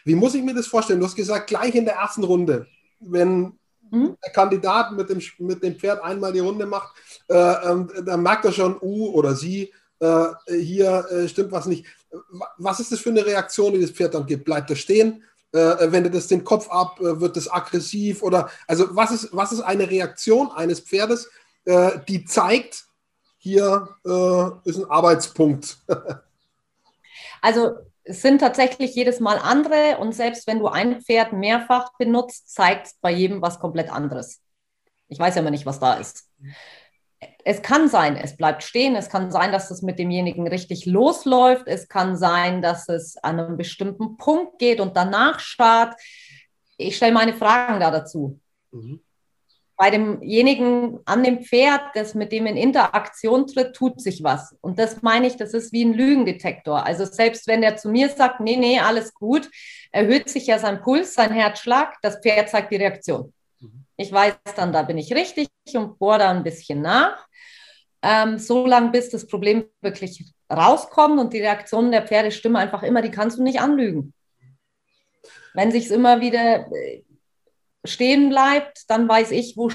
[0.04, 1.00] Wie muss ich mir das vorstellen?
[1.00, 2.68] Du hast gesagt, gleich in der ersten Runde,
[3.00, 3.58] wenn
[3.90, 4.18] mhm.
[4.24, 6.94] der Kandidat mit dem, mit dem Pferd einmal die Runde macht,
[7.30, 11.86] äh, äh, dann merkt er schon, uh oder sie, äh, hier äh, stimmt was nicht.
[12.58, 14.46] Was ist das für eine Reaktion, die das Pferd dann gibt?
[14.46, 15.24] Bleibt er stehen?
[15.52, 17.00] Äh, wendet es den Kopf ab?
[17.00, 18.24] Äh, wird es aggressiv?
[18.24, 21.30] Oder also was ist, was ist eine Reaktion eines Pferdes,
[22.08, 22.86] die zeigt,
[23.38, 23.90] hier
[24.64, 25.78] ist ein Arbeitspunkt?
[27.42, 27.76] also
[28.10, 32.88] es sind tatsächlich jedes Mal andere und selbst wenn du ein Pferd mehrfach benutzt, zeigt
[32.88, 34.42] es bei jedem was komplett anderes.
[35.08, 36.28] Ich weiß ja immer nicht, was da ist.
[37.44, 41.68] Es kann sein, es bleibt stehen, es kann sein, dass es mit demjenigen richtig losläuft,
[41.68, 45.90] es kann sein, dass es an einem bestimmten Punkt geht und danach schaut.
[46.78, 48.40] Ich stelle meine Fragen da dazu.
[48.72, 49.02] Mhm
[49.80, 54.54] bei demjenigen an dem Pferd, das mit dem in Interaktion tritt, tut sich was.
[54.60, 56.86] Und das meine ich, das ist wie ein Lügendetektor.
[56.86, 59.50] Also selbst wenn der zu mir sagt, nee, nee, alles gut,
[59.94, 63.32] erhöht sich ja sein Puls, sein Herzschlag, das Pferd zeigt die Reaktion.
[63.62, 63.86] Mhm.
[63.96, 67.26] Ich weiß dann, da bin ich richtig und bohre da ein bisschen nach.
[68.02, 72.84] Ähm, so lange, bis das Problem wirklich rauskommt und die Reaktionen der Pferde stimmen einfach
[72.84, 74.14] immer, die kannst du nicht anlügen.
[75.54, 77.02] Wenn sich es immer wieder äh,
[77.90, 79.70] stehen bleibt, dann weiß ich, wo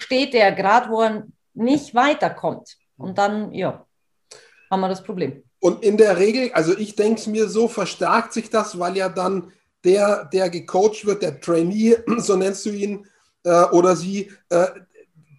[0.00, 2.76] steht der gerade, wo er nicht weiterkommt.
[2.96, 3.86] Und dann, ja,
[4.70, 5.42] haben wir das Problem.
[5.58, 9.08] Und in der Regel, also ich denke es mir so, verstärkt sich das, weil ja
[9.08, 9.52] dann
[9.84, 13.06] der, der gecoacht wird, der Trainee, so nennst du ihn,
[13.44, 14.66] äh, oder sie, äh,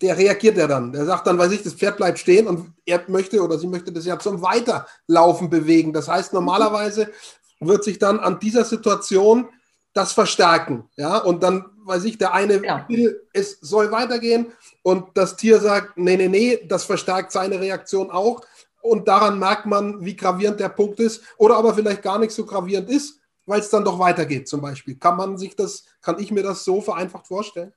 [0.02, 0.92] der reagiert ja dann.
[0.92, 3.92] Der sagt dann, weiß ich, das Pferd bleibt stehen und er möchte oder sie möchte
[3.92, 5.94] das ja zum Weiterlaufen bewegen.
[5.94, 7.12] Das heißt, normalerweise
[7.60, 9.48] wird sich dann an dieser Situation
[9.94, 10.90] das verstärken.
[10.96, 12.86] Ja, und dann weiß ich, der eine ja.
[12.88, 14.52] will, es soll weitergehen
[14.82, 18.42] und das Tier sagt, nee, nee, nee, das verstärkt seine Reaktion auch.
[18.82, 22.46] Und daran merkt man, wie gravierend der Punkt ist oder aber vielleicht gar nicht so
[22.46, 24.96] gravierend ist, weil es dann doch weitergeht zum Beispiel.
[24.96, 27.74] Kann man sich das, kann ich mir das so vereinfacht vorstellen?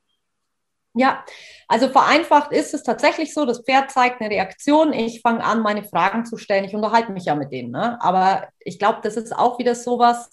[0.96, 1.24] Ja,
[1.66, 5.82] also vereinfacht ist es tatsächlich so, das Pferd zeigt eine Reaktion, ich fange an, meine
[5.82, 7.72] Fragen zu stellen, ich unterhalte mich ja mit denen.
[7.72, 7.98] Ne?
[8.00, 10.30] Aber ich glaube, das ist auch wieder sowas,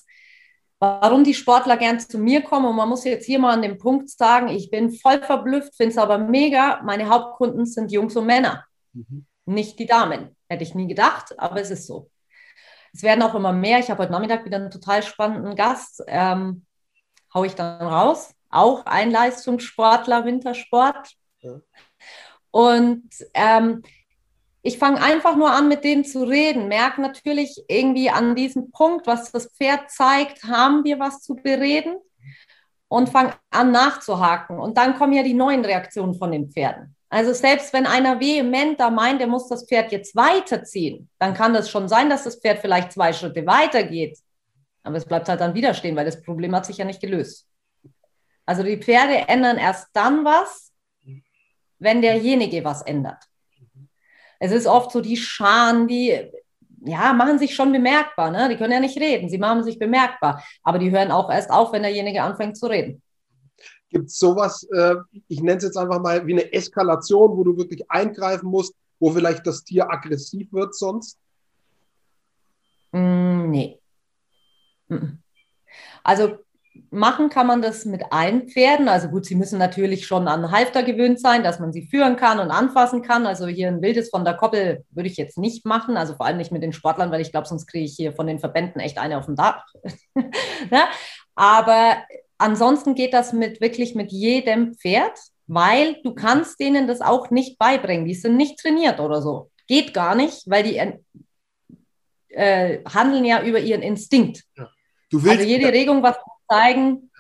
[0.81, 2.65] warum die Sportler gern zu mir kommen.
[2.65, 5.91] Und man muss jetzt hier mal an dem Punkt sagen, ich bin voll verblüfft, finde
[5.91, 6.81] es aber mega.
[6.83, 9.25] Meine Hauptkunden sind Jungs und Männer, mhm.
[9.45, 10.35] nicht die Damen.
[10.49, 12.09] Hätte ich nie gedacht, aber es ist so.
[12.93, 13.79] Es werden auch immer mehr.
[13.79, 16.03] Ich habe heute Nachmittag wieder einen total spannenden Gast.
[16.07, 16.65] Ähm,
[17.33, 18.33] hau ich dann raus.
[18.49, 21.13] Auch ein Leistungssportler, Wintersport.
[21.39, 21.61] Ja.
[22.49, 23.83] Und ähm,
[24.63, 29.07] ich fange einfach nur an, mit denen zu reden, merke natürlich irgendwie an diesem Punkt,
[29.07, 31.95] was das Pferd zeigt, haben wir was zu bereden
[32.87, 34.59] und fange an nachzuhaken.
[34.59, 36.95] Und dann kommen ja die neuen Reaktionen von den Pferden.
[37.09, 41.53] Also selbst wenn einer vehement da meint, er muss das Pferd jetzt weiterziehen, dann kann
[41.53, 44.17] das schon sein, dass das Pferd vielleicht zwei Schritte weitergeht.
[44.83, 47.47] Aber es bleibt halt dann wieder stehen, weil das Problem hat sich ja nicht gelöst.
[48.45, 50.71] Also die Pferde ändern erst dann was,
[51.79, 53.30] wenn derjenige was ändert
[54.41, 56.19] es ist oft so die Scharen, die
[56.83, 58.31] ja, machen sich schon bemerkbar.
[58.31, 58.49] Ne?
[58.49, 60.43] Die können ja nicht reden, sie machen sich bemerkbar.
[60.63, 63.03] Aber die hören auch erst auf, wenn derjenige anfängt zu reden.
[63.89, 64.95] Gibt es sowas, äh,
[65.27, 69.11] ich nenne es jetzt einfach mal wie eine Eskalation, wo du wirklich eingreifen musst, wo
[69.11, 71.19] vielleicht das Tier aggressiv wird sonst?
[72.91, 73.79] Mm, nee.
[76.03, 76.39] Also
[76.91, 78.89] machen kann man das mit allen Pferden.
[78.89, 82.39] Also gut, sie müssen natürlich schon an Halfter gewöhnt sein, dass man sie führen kann
[82.39, 83.25] und anfassen kann.
[83.25, 85.95] Also hier ein wildes von der Koppel würde ich jetzt nicht machen.
[85.95, 88.27] Also vor allem nicht mit den Sportlern, weil ich glaube, sonst kriege ich hier von
[88.27, 89.65] den Verbänden echt eine auf dem Dach.
[90.15, 90.83] ne?
[91.33, 91.95] Aber
[92.37, 97.57] ansonsten geht das mit wirklich mit jedem Pferd, weil du kannst denen das auch nicht
[97.57, 98.05] beibringen.
[98.05, 99.49] Die sind nicht trainiert oder so.
[99.65, 100.75] Geht gar nicht, weil die
[102.35, 104.43] äh, handeln ja über ihren Instinkt.
[104.57, 104.69] Ja.
[105.13, 106.17] also jede Regung, was
[106.51, 107.11] zeigen,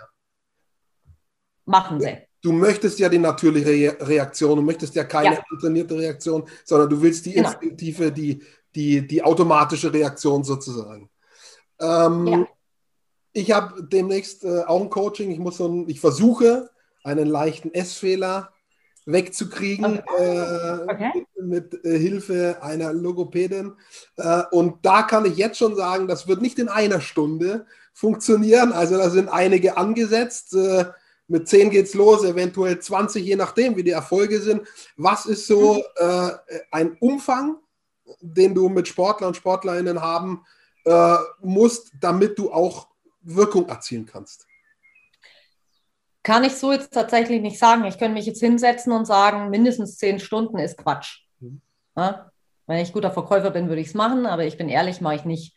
[1.65, 2.17] machen sie.
[2.41, 5.43] Du möchtest ja die natürliche Reaktion, du möchtest ja keine ja.
[5.59, 7.49] trainierte Reaktion, sondern du willst die genau.
[7.49, 11.09] instinktive, die, die, die automatische Reaktion sozusagen.
[11.79, 12.47] Ähm, ja.
[13.33, 15.31] Ich habe demnächst äh, auch ein Coaching.
[15.31, 16.69] Ich muss so ein, ich versuche
[17.03, 18.51] einen leichten Essfehler
[19.05, 20.23] wegzukriegen okay.
[20.23, 21.25] Äh, okay.
[21.41, 23.73] mit äh, Hilfe einer Logopädin.
[24.17, 28.71] Äh, und da kann ich jetzt schon sagen, das wird nicht in einer Stunde funktionieren.
[28.71, 30.53] Also da sind einige angesetzt.
[30.53, 30.85] Äh,
[31.27, 34.67] mit 10 geht's los, eventuell 20, je nachdem, wie die Erfolge sind.
[34.97, 35.81] Was ist so mhm.
[35.95, 36.31] äh,
[36.71, 37.57] ein Umfang,
[38.19, 40.43] den du mit Sportlern und Sportlerinnen haben
[40.85, 42.87] äh, musst, damit du auch
[43.21, 44.45] Wirkung erzielen kannst?
[46.23, 47.85] Kann ich so jetzt tatsächlich nicht sagen.
[47.85, 51.21] Ich könnte mich jetzt hinsetzen und sagen, mindestens zehn Stunden ist Quatsch.
[51.39, 51.61] Mhm.
[51.95, 52.31] Ja?
[52.67, 55.25] Wenn ich guter Verkäufer bin, würde ich es machen, aber ich bin ehrlich, mache ich
[55.25, 55.55] nicht.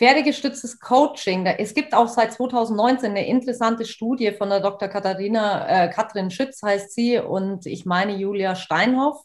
[0.00, 1.44] Pferdegestütztes Coaching.
[1.44, 4.88] Es gibt auch seit 2019 eine interessante Studie von der Dr.
[4.88, 9.22] Katharina, äh, Katrin Schütz heißt sie und ich meine Julia Steinhoff.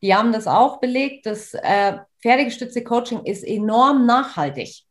[0.00, 1.26] Die haben das auch belegt.
[1.26, 4.84] Das äh, pferdegestützte Coaching ist enorm nachhaltig,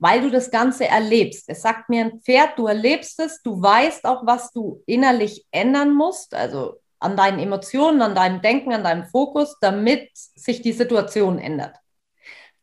[0.00, 1.44] weil du das Ganze erlebst.
[1.46, 5.94] Es sagt mir ein Pferd, du erlebst es, du weißt auch, was du innerlich ändern
[5.94, 6.34] musst.
[6.34, 11.79] Also an deinen Emotionen, an deinem Denken, an deinem Fokus, damit sich die Situation ändert.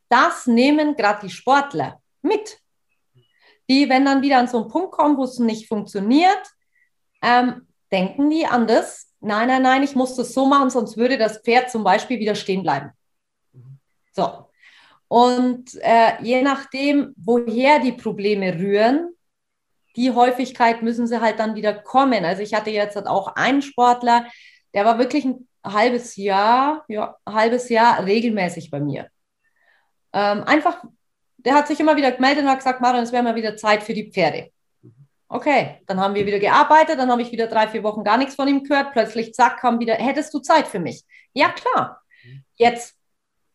[0.08, 2.58] Das nehmen gerade die Sportler mit.
[3.70, 6.42] Die, wenn dann wieder an so einen Punkt kommen, wo es nicht funktioniert,
[7.22, 11.18] ähm, denken die an das, nein, nein, nein, ich muss das so machen, sonst würde
[11.18, 12.92] das Pferd zum Beispiel wieder stehen bleiben.
[14.12, 14.46] So.
[15.08, 19.14] Und äh, je nachdem, woher die Probleme rühren,
[19.96, 22.24] die Häufigkeit müssen sie halt dann wieder kommen.
[22.24, 24.26] Also ich hatte jetzt auch einen Sportler,
[24.74, 29.08] der war wirklich ein halbes Jahr, ja, halbes Jahr regelmäßig bei mir.
[30.12, 30.84] Ähm, einfach,
[31.38, 33.82] der hat sich immer wieder gemeldet und hat gesagt, Marion, es wäre mal wieder Zeit
[33.82, 34.50] für die Pferde.
[35.28, 38.34] Okay, dann haben wir wieder gearbeitet, dann habe ich wieder drei, vier Wochen gar nichts
[38.34, 38.92] von ihm gehört.
[38.92, 41.04] Plötzlich, zack, kam wieder, hättest du Zeit für mich?
[41.34, 42.00] Ja, klar.
[42.56, 42.98] Jetzt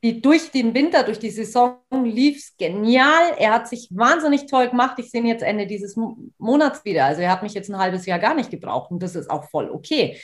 [0.04, 3.36] die, durch den Winter, durch die Saison lief es genial.
[3.38, 5.00] Er hat sich wahnsinnig toll gemacht.
[5.00, 5.96] Ich sehe ihn jetzt Ende dieses
[6.38, 7.06] Monats wieder.
[7.06, 9.50] Also er hat mich jetzt ein halbes Jahr gar nicht gebraucht und das ist auch
[9.50, 10.20] voll okay.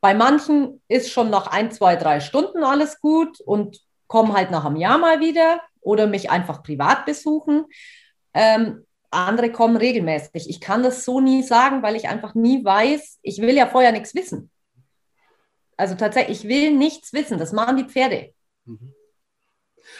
[0.00, 4.64] Bei manchen ist schon nach ein, zwei, drei Stunden alles gut und kommen halt nach
[4.64, 7.64] einem Jahr mal wieder oder mich einfach privat besuchen.
[8.34, 10.48] Ähm, andere kommen regelmäßig.
[10.50, 13.92] Ich kann das so nie sagen, weil ich einfach nie weiß, ich will ja vorher
[13.92, 14.50] nichts wissen.
[15.76, 17.38] Also tatsächlich, ich will nichts wissen.
[17.38, 18.32] Das machen die Pferde.
[18.64, 18.94] Mhm.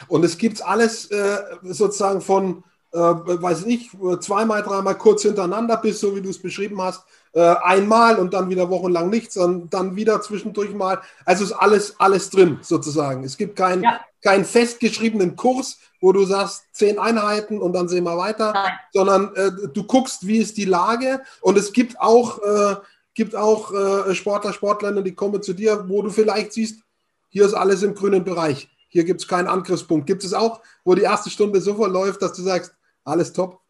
[0.09, 2.65] Und es gibt alles äh, sozusagen von,
[2.97, 7.05] äh, weiß ich, zweimal, dreimal kurz hintereinander bis, so wie du es beschrieben hast,
[7.35, 11.01] äh, einmal und dann wieder wochenlang nichts und dann wieder zwischendurch mal.
[11.25, 13.25] Also ist alles, alles drin sozusagen.
[13.25, 14.01] Es gibt keinen ja.
[14.23, 18.73] keinen festgeschriebenen Kurs, wo du sagst, zehn Einheiten und dann sehen wir weiter, Nein.
[18.93, 22.77] sondern äh, du guckst, wie ist die Lage und es gibt auch, äh,
[23.15, 26.81] gibt auch äh, Sportler, Sportlerinnen, die kommen zu dir, wo du vielleicht siehst,
[27.29, 30.07] hier ist alles im grünen Bereich hier gibt es keinen Angriffspunkt.
[30.07, 32.75] Gibt es auch, wo die erste Stunde so verläuft, dass du sagst,
[33.07, 33.61] alles top?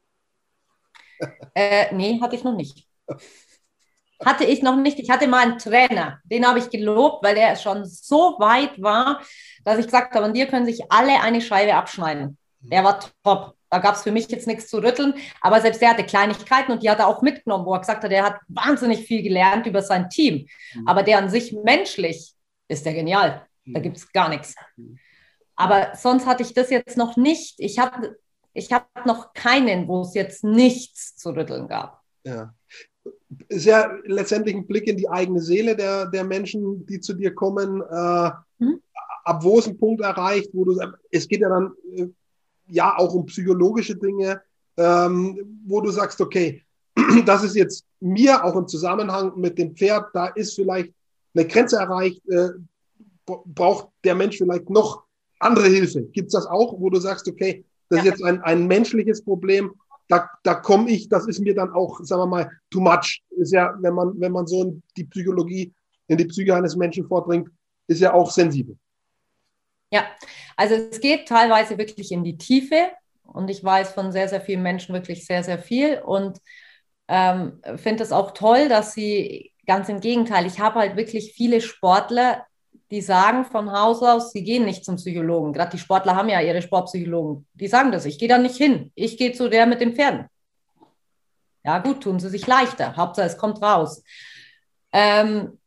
[1.55, 2.87] Äh, nee, hatte ich noch nicht.
[4.25, 4.99] Hatte ich noch nicht.
[4.99, 9.20] Ich hatte mal einen Trainer, den habe ich gelobt, weil der schon so weit war,
[9.64, 12.38] dass ich gesagt habe, an dir können sich alle eine Scheibe abschneiden.
[12.61, 13.55] Der war top.
[13.68, 15.14] Da gab es für mich jetzt nichts zu rütteln.
[15.40, 18.12] Aber selbst der hatte Kleinigkeiten und die hat er auch mitgenommen, wo er gesagt hat,
[18.12, 20.46] er hat wahnsinnig viel gelernt über sein Team.
[20.75, 20.88] Mhm.
[20.88, 22.33] Aber der an sich menschlich
[22.68, 23.46] ist der genial.
[23.66, 23.83] Da mhm.
[23.83, 24.55] gibt es gar nichts.
[24.77, 24.99] Mhm.
[25.57, 27.57] Aber sonst hatte ich das jetzt noch nicht.
[27.59, 28.16] Ich habe
[28.57, 32.03] ich hab noch keinen, wo es jetzt nichts zu rütteln gab.
[32.25, 32.55] Ja.
[33.49, 37.35] Ist ja letztendlich ein Blick in die eigene Seele der, der Menschen, die zu dir
[37.35, 37.83] kommen.
[37.83, 38.81] Äh, hm?
[39.25, 42.07] Ab wo es ein Punkt erreicht, wo du, es geht ja dann äh,
[42.69, 44.40] ja auch um psychologische Dinge,
[44.77, 46.64] ähm, wo du sagst, okay,
[47.27, 50.92] das ist jetzt mir auch im Zusammenhang mit dem Pferd, da ist vielleicht
[51.35, 52.51] eine Grenze erreicht, äh,
[53.27, 55.05] braucht der Mensch vielleicht noch
[55.38, 56.03] andere Hilfe.
[56.03, 58.05] Gibt es das auch, wo du sagst, okay, das ja.
[58.05, 59.72] ist jetzt ein, ein menschliches Problem,
[60.09, 63.22] da, da komme ich, das ist mir dann auch, sagen wir mal, too much.
[63.31, 65.72] Ist ja, wenn man, wenn man so in die Psychologie,
[66.09, 67.49] in die Psyche eines Menschen vordringt,
[67.88, 68.77] ist ja auch sensibel.
[69.90, 70.05] Ja,
[70.57, 72.90] also es geht teilweise wirklich in die Tiefe
[73.25, 76.38] und ich weiß von sehr, sehr vielen Menschen wirklich sehr, sehr viel und
[77.09, 81.61] ähm, finde es auch toll, dass sie ganz im Gegenteil, ich habe halt wirklich viele
[81.61, 82.44] Sportler,
[82.90, 85.53] die sagen von Haus aus, sie gehen nicht zum Psychologen.
[85.53, 87.46] Gerade die Sportler haben ja ihre Sportpsychologen.
[87.55, 88.92] Die sagen das, ich gehe da nicht hin.
[88.94, 90.27] Ich gehe zu der mit den Pferden.
[91.64, 92.96] Ja gut, tun sie sich leichter.
[92.96, 94.05] Hauptsache, es kommt raus.
[94.92, 95.59] Ähm,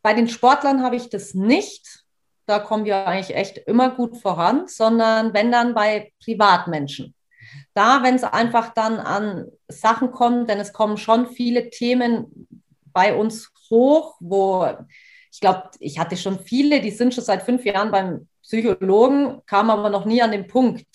[0.00, 2.04] bei den Sportlern habe ich das nicht.
[2.46, 7.14] Da kommen wir eigentlich echt immer gut voran, sondern wenn dann bei Privatmenschen.
[7.74, 12.48] Da, wenn es einfach dann an Sachen kommt, denn es kommen schon viele Themen
[12.92, 14.68] bei uns hoch, wo
[15.30, 19.70] ich glaube, ich hatte schon viele, die sind schon seit fünf Jahren beim Psychologen, kamen
[19.70, 20.86] aber noch nie an den Punkt.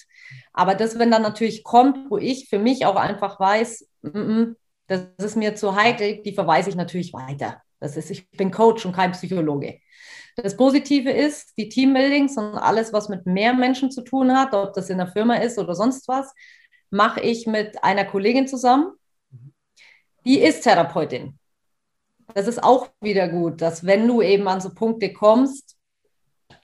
[0.54, 4.56] Aber das, wenn dann natürlich kommt, wo ich für mich auch einfach weiß, mm -mm,
[4.88, 7.62] das ist mir zu heikel, die verweise ich natürlich weiter.
[7.80, 9.80] Das ist, ich bin Coach und kein Psychologe.
[10.36, 14.74] Das Positive ist, die Teambuildings und alles, was mit mehr Menschen zu tun hat, ob
[14.74, 16.34] das in der Firma ist oder sonst was,
[16.90, 18.92] mache ich mit einer Kollegin zusammen.
[20.26, 21.40] Die ist Therapeutin
[22.34, 25.78] das ist auch wieder gut, dass wenn du eben an so Punkte kommst,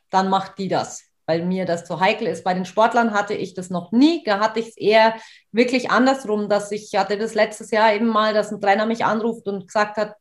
[0.10, 2.44] dann macht die das, weil mir das zu heikel ist.
[2.44, 5.16] Bei den Sportlern hatte ich das noch nie, da hatte ich es eher
[5.52, 9.48] wirklich andersrum, dass ich hatte das letztes Jahr eben mal, dass ein Trainer mich anruft
[9.48, 10.16] und gesagt hat,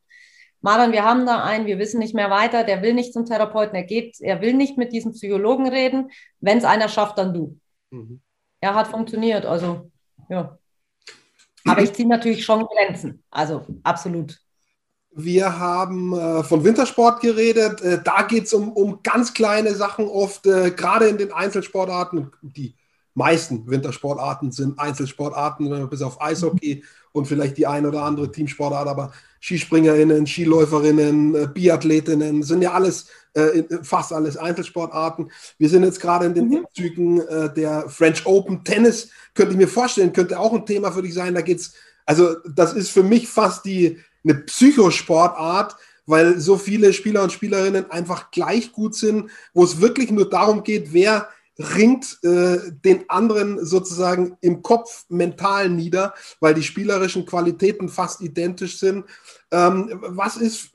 [0.61, 3.75] Maran, wir haben da einen, wir wissen nicht mehr weiter, der will nicht zum Therapeuten,
[3.75, 6.11] er geht, er will nicht mit diesem Psychologen reden.
[6.39, 7.59] Wenn es einer schafft, dann du.
[7.89, 8.21] Mhm.
[8.59, 9.89] Er hat funktioniert, also
[10.29, 10.57] ja.
[11.65, 14.39] Aber ich ziehe natürlich schon Grenzen, also absolut.
[15.13, 17.81] Wir haben äh, von Wintersport geredet.
[17.81, 22.31] Äh, da geht es um, um ganz kleine Sachen oft, äh, gerade in den Einzelsportarten.
[22.41, 22.75] Die
[23.13, 29.11] meisten Wintersportarten sind Einzelsportarten, bis auf Eishockey und vielleicht die ein oder andere Teamsportart, aber
[29.41, 35.31] Skispringerinnen, Skiläuferinnen, äh, Biathletinnen sind ja alles, äh, fast alles Einzelsportarten.
[35.57, 36.65] Wir sind jetzt gerade in den mhm.
[36.73, 41.01] Zügen äh, der French Open Tennis, könnte ich mir vorstellen, könnte auch ein Thema für
[41.01, 41.33] dich sein.
[41.33, 41.73] Da geht's,
[42.05, 47.89] also das ist für mich fast die eine Psychosportart, weil so viele Spieler und Spielerinnen
[47.91, 53.63] einfach gleich gut sind, wo es wirklich nur darum geht, wer ringt äh, den anderen
[53.63, 59.05] sozusagen im Kopf mental nieder, weil die spielerischen Qualitäten fast identisch sind.
[59.53, 60.69] Ähm, was ist,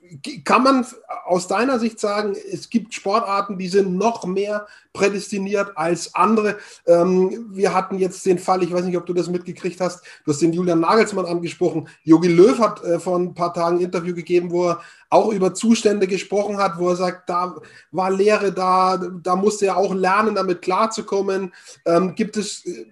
[0.45, 0.87] kann man
[1.25, 6.59] aus deiner Sicht sagen, es gibt Sportarten, die sind noch mehr prädestiniert als andere?
[6.87, 10.33] Ähm, wir hatten jetzt den Fall, ich weiß nicht, ob du das mitgekriegt hast, du
[10.33, 11.89] hast den Julian Nagelsmann angesprochen.
[12.05, 15.55] Jogi Löw hat äh, vor ein paar Tagen ein Interview gegeben, wo er auch über
[15.55, 17.57] Zustände gesprochen hat, wo er sagt, da
[17.93, 21.55] war Lehre da, da musste er auch lernen, damit klarzukommen.
[21.87, 22.87] Ähm, gibt es äh,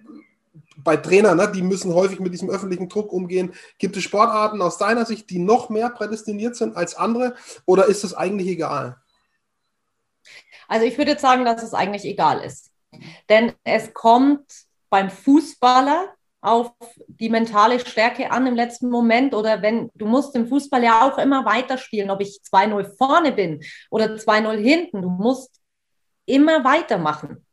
[0.77, 3.53] bei Trainern, ne, die müssen häufig mit diesem öffentlichen Druck umgehen.
[3.77, 8.03] Gibt es Sportarten aus deiner Sicht, die noch mehr prädestiniert sind als andere oder ist
[8.03, 8.97] das eigentlich egal?
[10.67, 12.71] Also ich würde sagen, dass es eigentlich egal ist.
[13.29, 14.43] Denn es kommt
[14.89, 16.71] beim Fußballer auf
[17.07, 21.17] die mentale Stärke an im letzten Moment oder wenn du musst im Fußball ja auch
[21.17, 25.59] immer weiterspielen, ob ich 2-0 vorne bin oder 2-0 hinten, du musst
[26.25, 27.44] immer weitermachen.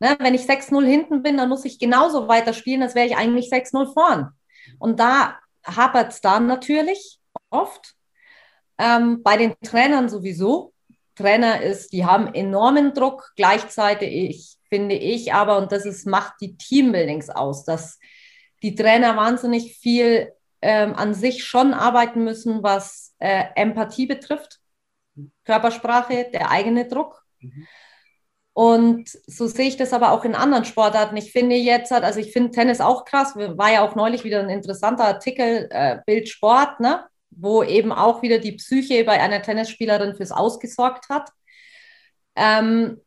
[0.00, 3.52] Ne, wenn ich 6-0 hinten bin, dann muss ich genauso weiterspielen, als wäre ich eigentlich
[3.52, 4.30] 6-0 vorn.
[4.78, 7.20] Und da hapert es dann natürlich
[7.50, 7.94] oft.
[8.78, 10.72] Ähm, bei den Trainern sowieso.
[11.14, 13.32] Trainer ist, die haben enormen Druck.
[13.36, 17.98] Gleichzeitig finde ich aber, und das ist, macht die Teambuildings aus, dass
[18.62, 20.32] die Trainer wahnsinnig viel
[20.62, 24.60] ähm, an sich schon arbeiten müssen, was äh, Empathie betrifft,
[25.44, 27.22] Körpersprache, der eigene Druck.
[27.40, 27.66] Mhm.
[28.60, 31.16] Und so sehe ich das aber auch in anderen Sportarten.
[31.16, 34.50] Ich finde jetzt, also ich finde Tennis auch krass, war ja auch neulich wieder ein
[34.50, 37.06] interessanter Artikel, äh, Bild Sport, ne?
[37.30, 41.30] wo eben auch wieder die Psyche bei einer Tennisspielerin fürs Ausgesorgt hat.
[42.36, 43.00] Ähm,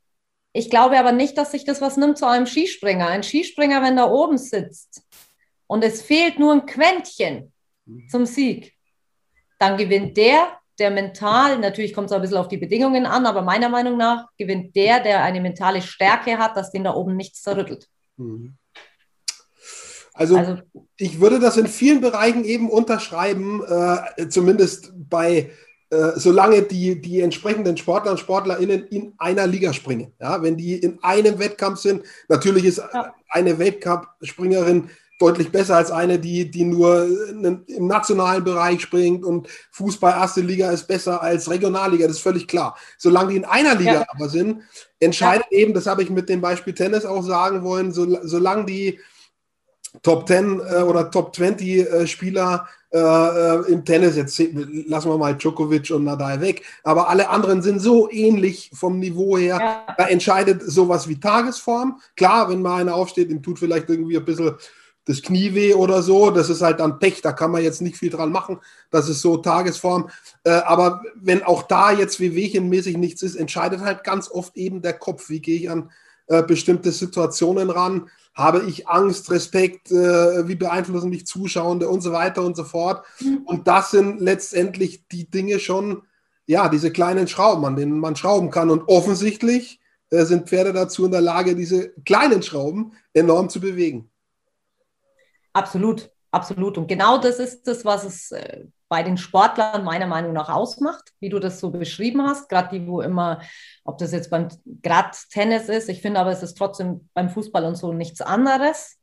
[0.54, 3.06] ich glaube aber nicht, dass sich das was nimmt zu einem Skispringer.
[3.06, 5.04] Ein Skispringer, wenn da oben sitzt
[5.68, 7.54] und es fehlt nur ein Quäntchen
[7.86, 8.10] mhm.
[8.10, 8.74] zum Sieg,
[9.60, 13.42] dann gewinnt der, der mental, natürlich kommt es ein bisschen auf die Bedingungen an, aber
[13.42, 17.42] meiner Meinung nach gewinnt der, der eine mentale Stärke hat, dass den da oben nichts
[17.42, 17.88] zerrüttelt.
[18.18, 18.58] Mhm.
[20.14, 20.62] Also, also,
[20.98, 25.50] ich würde das in vielen Bereichen eben unterschreiben, äh, zumindest bei,
[25.90, 30.14] äh, solange die, die entsprechenden Sportler und SportlerInnen in einer Liga springen.
[30.22, 33.14] Ja, wenn die in einem Wettkampf sind, natürlich ist ja.
[33.30, 34.90] eine Weltcup-Springerin
[35.20, 37.08] deutlich besser als eine, die, die nur
[37.68, 42.48] im nationalen Bereich springt und Fußball erste Liga ist besser als Regionalliga, das ist völlig
[42.48, 42.76] klar.
[42.98, 44.06] Solange die in einer Liga ja.
[44.08, 44.64] aber sind,
[45.00, 45.60] entscheidet ja.
[45.60, 49.00] eben, das habe ich mit dem Beispiel Tennis auch sagen wollen, so, solange die
[50.02, 54.40] Top 10 äh, oder Top 20 äh, Spieler äh, äh, im Tennis, jetzt
[54.88, 59.38] lassen wir mal Djokovic und Nadal weg, aber alle anderen sind so ähnlich vom Niveau
[59.38, 59.96] her, ja.
[59.98, 62.00] da entscheidet sowas wie Tagesform.
[62.16, 64.54] Klar, wenn mal einer aufsteht, ihm tut vielleicht irgendwie ein bisschen
[65.06, 67.98] das Knie weh oder so, das ist halt dann Pech, da kann man jetzt nicht
[67.98, 70.10] viel dran machen, das ist so Tagesform.
[70.44, 74.82] Äh, aber wenn auch da jetzt wie Wehchenmäßig nichts ist, entscheidet halt ganz oft eben
[74.82, 75.92] der Kopf, wie gehe ich an
[76.28, 82.12] äh, bestimmte Situationen ran, habe ich Angst, Respekt, äh, wie beeinflussen mich Zuschauende und so
[82.14, 83.06] weiter und so fort.
[83.20, 83.42] Mhm.
[83.46, 86.04] Und das sind letztendlich die Dinge schon,
[86.46, 88.70] ja, diese kleinen Schrauben, an denen man schrauben kann.
[88.70, 94.10] Und offensichtlich äh, sind Pferde dazu in der Lage, diese kleinen Schrauben enorm zu bewegen.
[95.54, 96.78] Absolut, absolut.
[96.78, 101.14] Und genau das ist das, was es äh, bei den Sportlern meiner Meinung nach ausmacht,
[101.20, 102.50] wie du das so beschrieben hast.
[102.50, 103.42] Gerade die, wo immer,
[103.84, 104.50] ob das jetzt beim
[104.82, 109.00] gerade Tennis ist, ich finde aber, es ist trotzdem beim Fußball und so nichts anderes.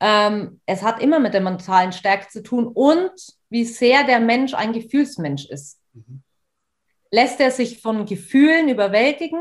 [0.00, 3.12] Ähm, es hat immer mit der mentalen Stärke zu tun und
[3.48, 5.80] wie sehr der Mensch ein Gefühlsmensch ist.
[5.94, 6.22] Mhm.
[7.10, 9.40] Lässt er sich von Gefühlen überwältigen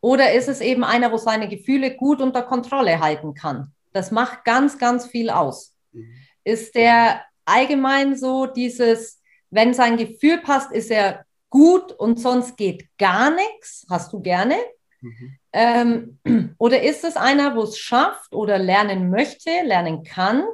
[0.00, 3.72] oder ist es eben einer, wo seine Gefühle gut unter Kontrolle halten kann?
[3.94, 5.74] Das macht ganz, ganz viel aus.
[5.92, 6.14] Mhm.
[6.44, 12.88] Ist der allgemein so dieses, wenn sein Gefühl passt, ist er gut und sonst geht
[12.98, 13.86] gar nichts?
[13.88, 14.56] Hast du gerne?
[15.00, 15.38] Mhm.
[15.52, 16.18] Ähm,
[16.58, 20.44] oder ist es einer, wo es schafft oder lernen möchte, lernen kann,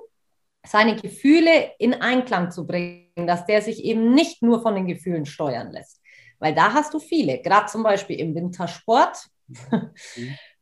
[0.65, 5.27] seine Gefühle in Einklang zu bringen dass der sich eben nicht nur von den Gefühlen
[5.27, 6.01] steuern lässt.
[6.39, 9.27] Weil da hast du viele, gerade zum Beispiel im Wintersport.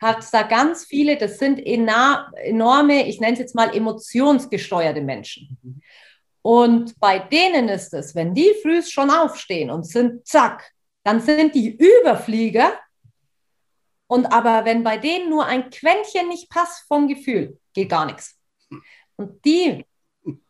[0.00, 5.82] hat da ganz viele, das sind enorme, ich nenne es jetzt mal emotionsgesteuerte Menschen.
[6.42, 10.72] Und bei denen ist es, wenn die früh schon aufstehen und sind zack,
[11.04, 12.72] dann sind die Überflieger.
[14.06, 18.38] Und aber wenn bei denen nur ein Quäntchen nicht passt vom Gefühl, geht gar nichts.
[19.16, 19.84] Und die,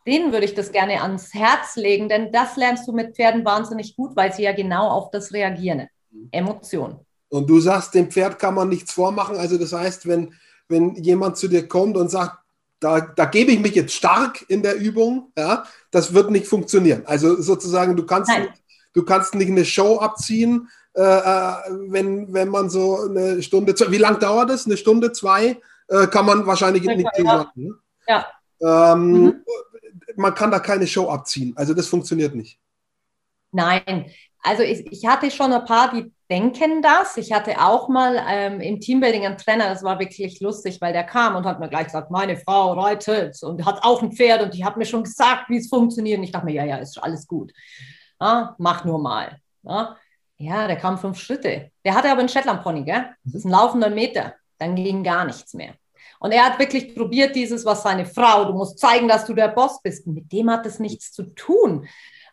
[0.07, 3.97] denen würde ich das gerne ans Herz legen, denn das lernst du mit Pferden wahnsinnig
[3.97, 5.89] gut, weil sie ja genau auf das reagieren.
[6.31, 7.08] Emotionen.
[7.31, 9.37] Und du sagst, dem Pferd kann man nichts vormachen.
[9.37, 10.35] Also das heißt, wenn,
[10.69, 12.39] wenn jemand zu dir kommt und sagt,
[12.81, 17.03] da, da gebe ich mich jetzt stark in der Übung, ja, das wird nicht funktionieren.
[17.07, 18.53] Also sozusagen, du kannst, nicht,
[18.95, 21.55] du kannst nicht eine Show abziehen, äh, äh
[21.89, 24.67] wenn, wenn man so eine Stunde, wie lange dauert es?
[24.67, 25.61] Eine Stunde, zwei?
[25.89, 27.25] Äh, kann man wahrscheinlich ja, nicht ja.
[27.25, 27.51] sagen.
[27.55, 27.75] Ne?
[28.07, 28.27] Ja.
[28.61, 29.45] Ähm, mhm.
[30.17, 31.53] Man kann da keine Show abziehen.
[31.57, 32.59] Also das funktioniert nicht.
[33.51, 34.07] Nein,
[34.41, 37.17] also ich, ich hatte schon ein paar, die denken das.
[37.17, 41.05] Ich hatte auch mal ähm, im Teambuilding einen Trainer, das war wirklich lustig, weil der
[41.05, 44.55] kam und hat mir gleich gesagt, meine Frau reitet und hat auch ein Pferd und
[44.55, 46.19] die hat mir schon gesagt, wie es funktioniert.
[46.19, 47.53] Und ich dachte mir, ja, ja, ist alles gut.
[48.21, 49.39] Ja, mach nur mal.
[49.63, 49.97] Ja.
[50.37, 51.71] ja, der kam fünf Schritte.
[51.85, 53.07] Der hatte aber einen Shetland-Pony, gell?
[53.25, 54.35] Das ist ein laufender Meter.
[54.59, 55.75] Dann ging gar nichts mehr.
[56.21, 59.49] Und er hat wirklich probiert, dieses, was seine Frau, du musst zeigen, dass du der
[59.49, 60.07] Boss bist.
[60.07, 61.87] Mit dem hat es nichts zu tun.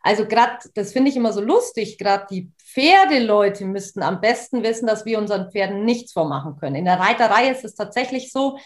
[0.06, 4.86] Also gerade, das finde ich immer so lustig, gerade die Pferdeleute müssten am besten wissen,
[4.86, 6.76] dass wir unseren Pferden nichts vormachen können.
[6.76, 8.60] In der Reiterei ist es tatsächlich so,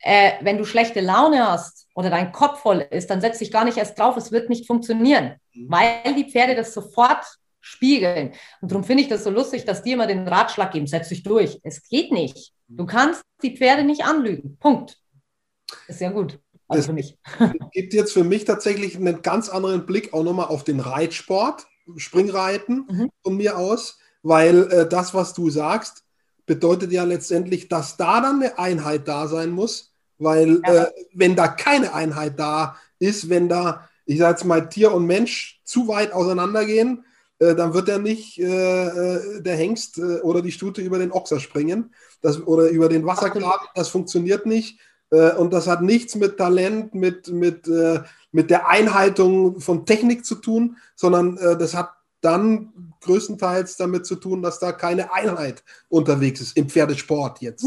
[0.00, 3.64] äh, wenn du schlechte Laune hast oder dein Kopf voll ist, dann setz dich gar
[3.64, 5.70] nicht erst drauf, es wird nicht funktionieren, mhm.
[5.70, 7.24] weil die Pferde das sofort
[7.58, 8.32] spiegeln.
[8.60, 11.22] Und darum finde ich das so lustig, dass die immer den Ratschlag geben, setz dich
[11.22, 11.60] durch.
[11.62, 12.52] Es geht nicht.
[12.68, 14.58] Du kannst die Pferde nicht anlügen.
[14.58, 14.98] Punkt.
[15.88, 16.41] Ist ja gut.
[16.72, 17.18] Also für mich.
[17.72, 21.66] gibt jetzt für mich tatsächlich einen ganz anderen Blick auch nochmal auf den Reitsport,
[21.96, 23.10] Springreiten mhm.
[23.22, 26.04] von mir aus, weil äh, das, was du sagst,
[26.46, 30.84] bedeutet ja letztendlich, dass da dann eine Einheit da sein muss, weil ja.
[30.84, 35.06] äh, wenn da keine Einheit da ist, wenn da, ich sage jetzt mal, Tier und
[35.06, 37.04] Mensch zu weit auseinandergehen,
[37.38, 41.12] äh, dann wird er nicht äh, äh, der Hengst äh, oder die Stute über den
[41.12, 43.66] Ochser springen das, oder über den Wassergraben.
[43.74, 44.78] Das funktioniert nicht.
[45.12, 48.00] Äh, und das hat nichts mit Talent, mit, mit, äh,
[48.32, 51.90] mit der Einhaltung von Technik zu tun, sondern äh, das hat
[52.22, 57.66] dann größtenteils damit zu tun, dass da keine Einheit unterwegs ist im Pferdesport jetzt.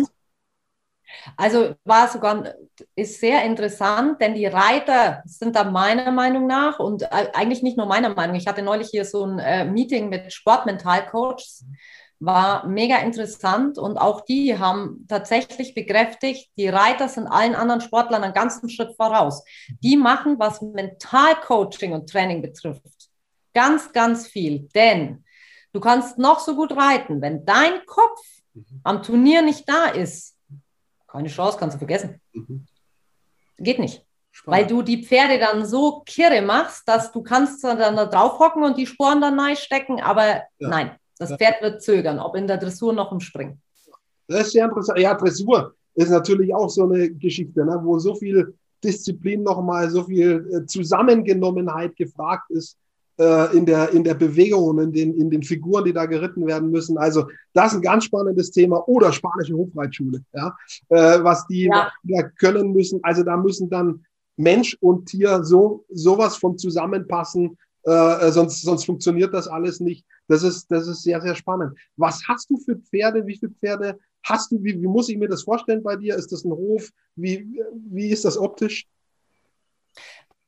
[1.37, 2.53] Also war sogar,
[2.95, 7.85] ist sehr interessant, denn die Reiter sind da meiner Meinung nach und eigentlich nicht nur
[7.85, 8.35] meiner Meinung.
[8.35, 11.65] Ich hatte neulich hier so ein Meeting mit Sportmentalcoaches
[12.25, 18.23] war mega interessant und auch die haben tatsächlich bekräftigt, die Reiter sind allen anderen Sportlern
[18.23, 19.43] einen ganzen Schritt voraus.
[19.81, 23.09] Die machen, was Mentalcoaching und Training betrifft,
[23.53, 24.67] ganz, ganz viel.
[24.73, 25.23] Denn
[25.71, 28.21] du kannst noch so gut reiten, wenn dein Kopf
[28.53, 28.81] mhm.
[28.83, 30.35] am Turnier nicht da ist,
[31.07, 32.19] keine Chance, kannst du vergessen.
[32.33, 32.65] Mhm.
[33.57, 34.03] Geht nicht.
[34.31, 34.61] Spannend.
[34.61, 38.63] Weil du die Pferde dann so kirre machst, dass du kannst dann da drauf hocken
[38.63, 40.43] und die Sporen dann neu stecken, aber ja.
[40.59, 43.61] nein, das Pferd wird zögern, ob in der Dressur noch im Springen.
[44.27, 44.99] Das ist sehr interessant.
[44.99, 48.53] Ja, Dressur ist natürlich auch so eine Geschichte, ne, wo so viel
[48.83, 52.77] Disziplin nochmal, so viel äh, Zusammengenommenheit gefragt ist
[53.17, 56.45] äh, in, der, in der Bewegung und in den, in den Figuren, die da geritten
[56.45, 56.97] werden müssen.
[56.97, 58.87] Also das ist ein ganz spannendes Thema.
[58.87, 60.55] Oder spanische Hofreitschule, ja,
[60.89, 61.71] äh, was die
[62.03, 62.23] ja.
[62.39, 62.99] können müssen.
[63.03, 64.05] Also da müssen dann
[64.37, 70.05] Mensch und Tier so sowas von zusammenpassen, äh, sonst, sonst funktioniert das alles nicht.
[70.27, 71.77] Das ist, das ist sehr, sehr spannend.
[71.97, 73.25] Was hast du für Pferde?
[73.27, 74.63] Wie viele Pferde hast du?
[74.63, 76.15] Wie, wie muss ich mir das vorstellen bei dir?
[76.15, 76.89] Ist das ein Hof?
[77.15, 78.87] Wie, wie ist das optisch?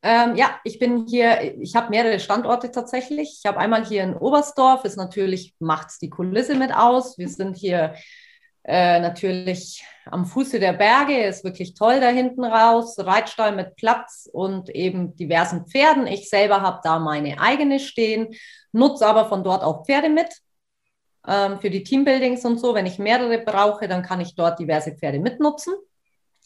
[0.04, 3.40] Ähm, ja, ich bin hier, ich habe mehrere Standorte tatsächlich.
[3.40, 7.18] Ich habe einmal hier in Oberstdorf, ist natürlich, macht die Kulisse mit aus.
[7.18, 7.94] Wir sind hier
[8.68, 12.96] äh, natürlich am Fuße der Berge, ist wirklich toll da hinten raus.
[13.00, 16.06] Reitstall mit Platz und eben diversen Pferden.
[16.06, 18.36] Ich selber habe da meine eigene stehen,
[18.74, 20.28] nutze aber von dort auch Pferde mit
[21.26, 22.76] ähm, für die Teambuildings und so.
[22.76, 25.74] Wenn ich mehrere brauche, dann kann ich dort diverse Pferde mitnutzen.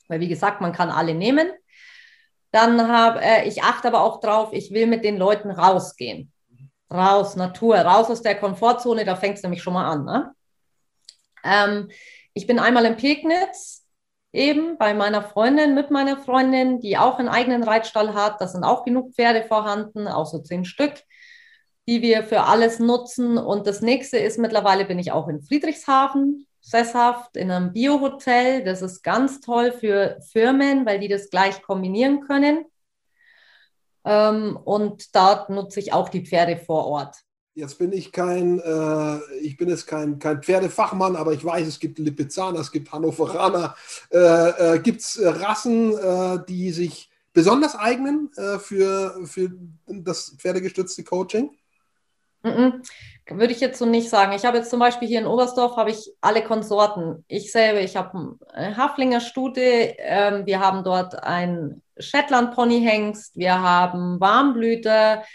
[0.08, 1.52] Weil wie gesagt, man kann alle nehmen.
[2.52, 6.32] Dann habe äh, ich achte aber auch drauf, ich will mit den Leuten rausgehen.
[6.94, 10.06] Raus, Natur, raus aus der Komfortzone, da fängt es nämlich schon mal an.
[10.06, 10.36] Ne?
[11.44, 11.90] Ähm,
[12.34, 13.86] ich bin einmal in Pegnitz,
[14.34, 18.40] eben bei meiner Freundin, mit meiner Freundin, die auch einen eigenen Reitstall hat.
[18.40, 20.94] Da sind auch genug Pferde vorhanden, auch so zehn Stück,
[21.88, 23.38] die wir für alles nutzen.
[23.38, 28.64] Und das nächste ist, mittlerweile bin ich auch in Friedrichshafen sesshaft, in einem Biohotel.
[28.64, 32.66] Das ist ganz toll für Firmen, weil die das gleich kombinieren können.
[34.06, 37.18] Ähm, und dort nutze ich auch die Pferde vor Ort.
[37.54, 41.80] Jetzt bin ich kein, äh, ich bin jetzt kein, kein Pferdefachmann, aber ich weiß, es
[41.80, 43.76] gibt Lipizzaner, es gibt Hannoveraner.
[44.10, 49.52] Äh, äh, gibt es Rassen, äh, die sich besonders eignen äh, für, für
[49.86, 51.52] das pferdegestützte Coaching?
[52.44, 52.90] Mm -mm.
[53.30, 54.34] Würde ich jetzt so nicht sagen.
[54.34, 57.24] Ich habe jetzt zum Beispiel hier in Oberstdorf habe ich alle Konsorten.
[57.28, 63.62] Ich selber, ich habe eine Haflinger Stute, ähm, wir haben dort ein Shetland Ponyhengst, wir
[63.62, 65.26] haben Warmblüter, äh,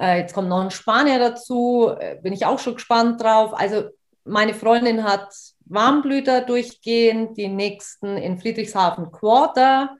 [0.00, 3.52] jetzt kommt noch ein Spanier dazu, äh, bin ich auch schon gespannt drauf.
[3.54, 3.84] Also
[4.24, 5.32] meine Freundin hat
[5.66, 9.96] Warmblüter durchgehend, die nächsten in Friedrichshafen Quarter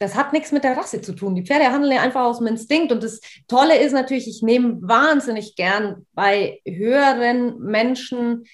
[0.00, 1.34] das hat nichts mit der Rasse zu tun.
[1.34, 2.90] Die Pferde handeln ja einfach aus dem Instinkt.
[2.90, 8.44] Und das Tolle ist natürlich, ich nehme wahnsinnig gern bei höheren Menschen,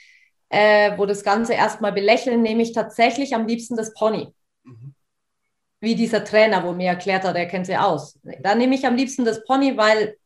[0.49, 4.34] äh, wo das Ganze erstmal belächeln, nehme ich tatsächlich am liebsten das Pony.
[4.64, 4.95] Mhm.
[5.81, 8.18] Wie dieser Trainer, wo mir erklärt hat, er kennt sie aus.
[8.43, 10.16] Da nehme ich am liebsten das Pony, weil,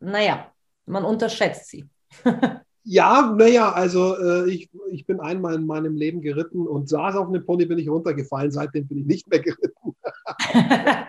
[0.00, 0.52] naja,
[0.86, 1.88] man unterschätzt sie.
[2.84, 7.28] Ja, naja, also äh, ich, ich bin einmal in meinem Leben geritten und saß auf
[7.28, 8.50] einem Pony, bin ich runtergefallen.
[8.50, 9.94] Seitdem bin ich nicht mehr geritten.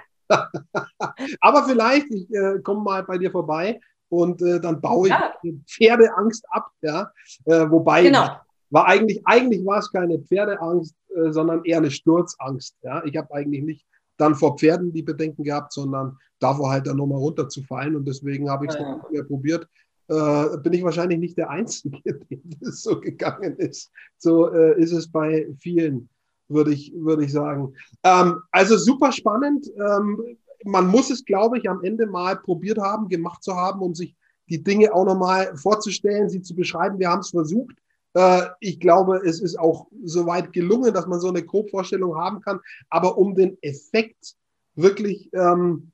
[1.42, 3.80] Aber vielleicht, ich äh, komme mal bei dir vorbei
[4.10, 5.34] und äh, dann baue ich ja.
[5.68, 6.70] Pferdeangst ab.
[6.82, 7.12] Ja?
[7.46, 8.30] Äh, wobei genau.
[8.74, 12.76] War eigentlich, eigentlich war es keine Pferdeangst, äh, sondern eher eine Sturzangst.
[12.82, 13.04] Ja?
[13.06, 13.86] Ich habe eigentlich nicht
[14.18, 17.96] dann vor Pferden die Bedenken gehabt, sondern davor halt dann nochmal runterzufallen.
[17.96, 19.24] Und deswegen habe ich es ja, ja.
[19.24, 19.68] probiert
[20.08, 23.92] äh, bin ich wahrscheinlich nicht der Einzige, dem das so gegangen ist.
[24.18, 26.10] So äh, ist es bei vielen,
[26.48, 27.74] würde ich, würde ich sagen.
[28.04, 29.68] Ähm, also super spannend.
[29.78, 33.96] Ähm, man muss es, glaube ich, am Ende mal probiert haben, gemacht zu haben, um
[33.96, 34.16] sich
[34.50, 37.00] die Dinge auch nochmal vorzustellen, sie zu beschreiben.
[37.00, 37.76] Wir haben es versucht.
[38.14, 42.60] Äh, ich glaube, es ist auch soweit gelungen, dass man so eine Grobvorstellung haben kann.
[42.90, 44.36] Aber um den Effekt
[44.76, 45.92] wirklich ähm,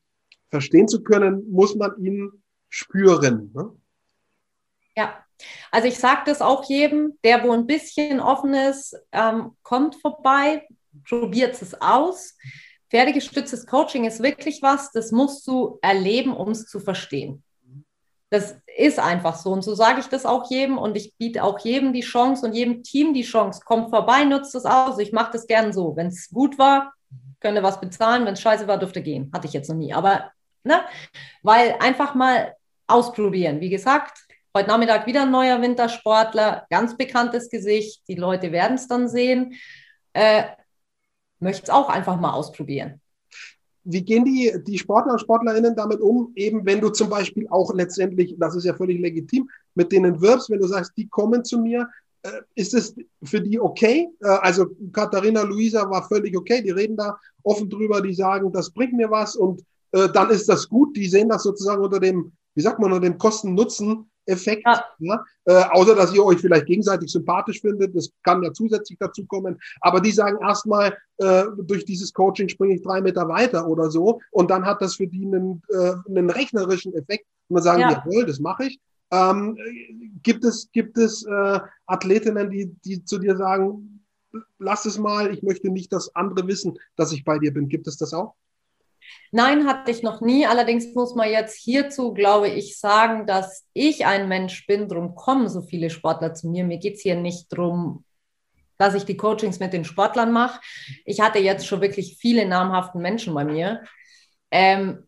[0.50, 2.32] verstehen zu können, muss man ihn
[2.70, 3.52] spüren.
[3.54, 3.72] Ne?
[4.96, 5.24] Ja,
[5.72, 10.68] also ich sage das auch jedem, der wo ein bisschen offen ist, ähm, kommt vorbei,
[11.08, 12.36] probiert es aus.
[12.90, 17.44] Pferdegestütztes Coaching ist wirklich was, das musst du erleben, um es zu verstehen.
[18.30, 19.52] Das ist einfach so.
[19.52, 20.78] Und so sage ich das auch jedem.
[20.78, 23.62] Und ich biete auch jedem die Chance und jedem Team die Chance.
[23.66, 25.00] Kommt vorbei, nutzt es aus.
[25.00, 25.96] Ich mache das gern so.
[25.96, 26.94] Wenn es gut war,
[27.40, 28.26] könnt ihr was bezahlen.
[28.26, 29.32] Wenn es scheiße war, dürft ihr gehen.
[29.34, 29.94] Hatte ich jetzt noch nie.
[29.94, 30.32] Aber,
[30.64, 30.82] ne?
[31.42, 32.56] Weil einfach mal
[32.88, 33.62] ausprobieren.
[33.62, 34.20] Wie gesagt,
[34.58, 38.02] Heute Nachmittag wieder ein neuer Wintersportler, ganz bekanntes Gesicht.
[38.08, 39.54] Die Leute werden es dann sehen.
[40.14, 40.46] Äh,
[41.40, 43.00] Möchte es auch einfach mal ausprobieren.
[43.92, 47.74] Wie gehen die, die Sportler und Sportlerinnen damit um, eben wenn du zum Beispiel auch
[47.74, 51.60] letztendlich, das ist ja völlig legitim, mit denen wirbst, wenn du sagst, die kommen zu
[51.60, 51.90] mir,
[52.22, 54.08] äh, ist es für die okay?
[54.22, 58.70] Äh, also Katharina, Luisa war völlig okay, die reden da offen drüber, die sagen, das
[58.70, 62.32] bringt mir was und äh, dann ist das gut, die sehen das sozusagen unter dem,
[62.54, 64.64] wie sagt man, unter dem Kosten-Nutzen Effekt.
[64.66, 64.84] Ja.
[65.00, 65.24] Ja?
[65.46, 67.96] Äh, außer, dass ihr euch vielleicht gegenseitig sympathisch findet.
[67.96, 69.60] Das kann ja zusätzlich dazu kommen.
[69.82, 74.22] Aber die sagen erstmal, äh, durch dieses Coaching springe ich drei Meter weiter oder so.
[74.32, 77.26] Und dann hat das für die einen, äh, einen rechnerischen Effekt.
[77.48, 77.90] Und dann sagen ja.
[77.90, 78.80] die, jawohl, das mache ich.
[79.12, 79.58] Ähm,
[80.22, 84.06] gibt es, gibt es äh, Athletinnen, die, die zu dir sagen,
[84.60, 87.70] lass es mal, ich möchte nicht, dass andere wissen, dass ich bei dir bin.
[87.70, 88.36] Gibt es das auch?
[89.32, 90.46] Nein, hatte ich noch nie.
[90.46, 94.88] Allerdings muss man jetzt hierzu, glaube ich, sagen, dass ich ein Mensch bin.
[94.88, 96.64] Darum kommen so viele Sportler zu mir.
[96.64, 98.04] Mir geht es hier nicht darum,
[98.78, 100.60] dass ich die Coachings mit den Sportlern mache.
[101.06, 103.84] Ich hatte jetzt schon wirklich viele namhaften Menschen bei mir.
[104.52, 105.08] Ähm,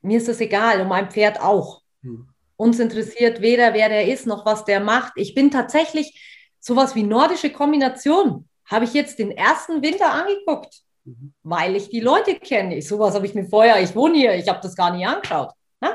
[0.00, 1.82] mir ist es egal, um mein Pferd auch.
[2.02, 2.28] Hm.
[2.56, 5.12] Uns interessiert weder, wer der ist, noch was der macht.
[5.16, 8.48] Ich bin tatsächlich sowas wie nordische Kombination.
[8.66, 10.82] Habe ich jetzt den ersten Winter angeguckt.
[11.04, 11.32] Mhm.
[11.42, 12.80] Weil ich die Leute kenne.
[12.82, 15.50] Sowas habe ich mir vorher, ich wohne hier, ich habe das gar nicht angeschaut.
[15.80, 15.90] Ne?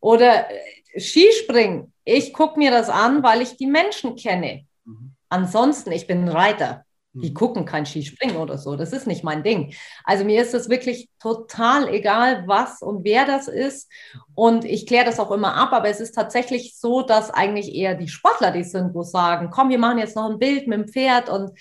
[0.00, 1.92] Oder äh, Skispringen.
[2.04, 4.66] Ich gucke mir das an, weil ich die Menschen kenne.
[4.84, 5.14] Mhm.
[5.28, 6.84] Ansonsten, ich bin ein Reiter.
[7.16, 7.34] Die mhm.
[7.34, 8.74] gucken kein Skispringen oder so.
[8.74, 9.72] Das ist nicht mein Ding.
[10.02, 13.88] Also mir ist es wirklich total egal, was und wer das ist.
[14.34, 15.72] Und ich kläre das auch immer ab.
[15.72, 19.68] Aber es ist tatsächlich so, dass eigentlich eher die Sportler die sind, wo sagen, komm,
[19.68, 21.52] wir machen jetzt noch ein Bild mit dem Pferd und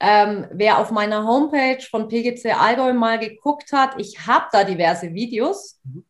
[0.00, 5.14] ähm, wer auf meiner Homepage von PGC Allgäu mal geguckt hat, ich habe da diverse
[5.14, 6.04] Videos, mhm.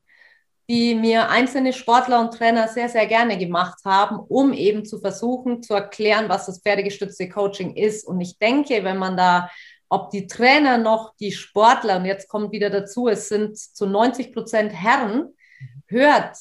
[0.69, 5.63] die mir einzelne Sportler und Trainer sehr, sehr gerne gemacht haben, um eben zu versuchen
[5.63, 8.07] zu erklären, was das pferdegestützte Coaching ist.
[8.07, 9.51] Und ich denke, wenn man da,
[9.89, 14.33] ob die Trainer noch die Sportler, und jetzt kommt wieder dazu, es sind zu 90
[14.33, 15.35] Prozent Herren,
[15.87, 16.37] hört,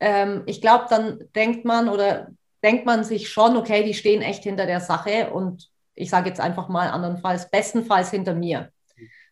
[0.00, 2.28] ähm, ich glaube, dann denkt man oder
[2.62, 6.40] denkt man sich schon, okay, die stehen echt hinter der Sache und ich sage jetzt
[6.40, 8.70] einfach mal andernfalls, bestenfalls hinter mir.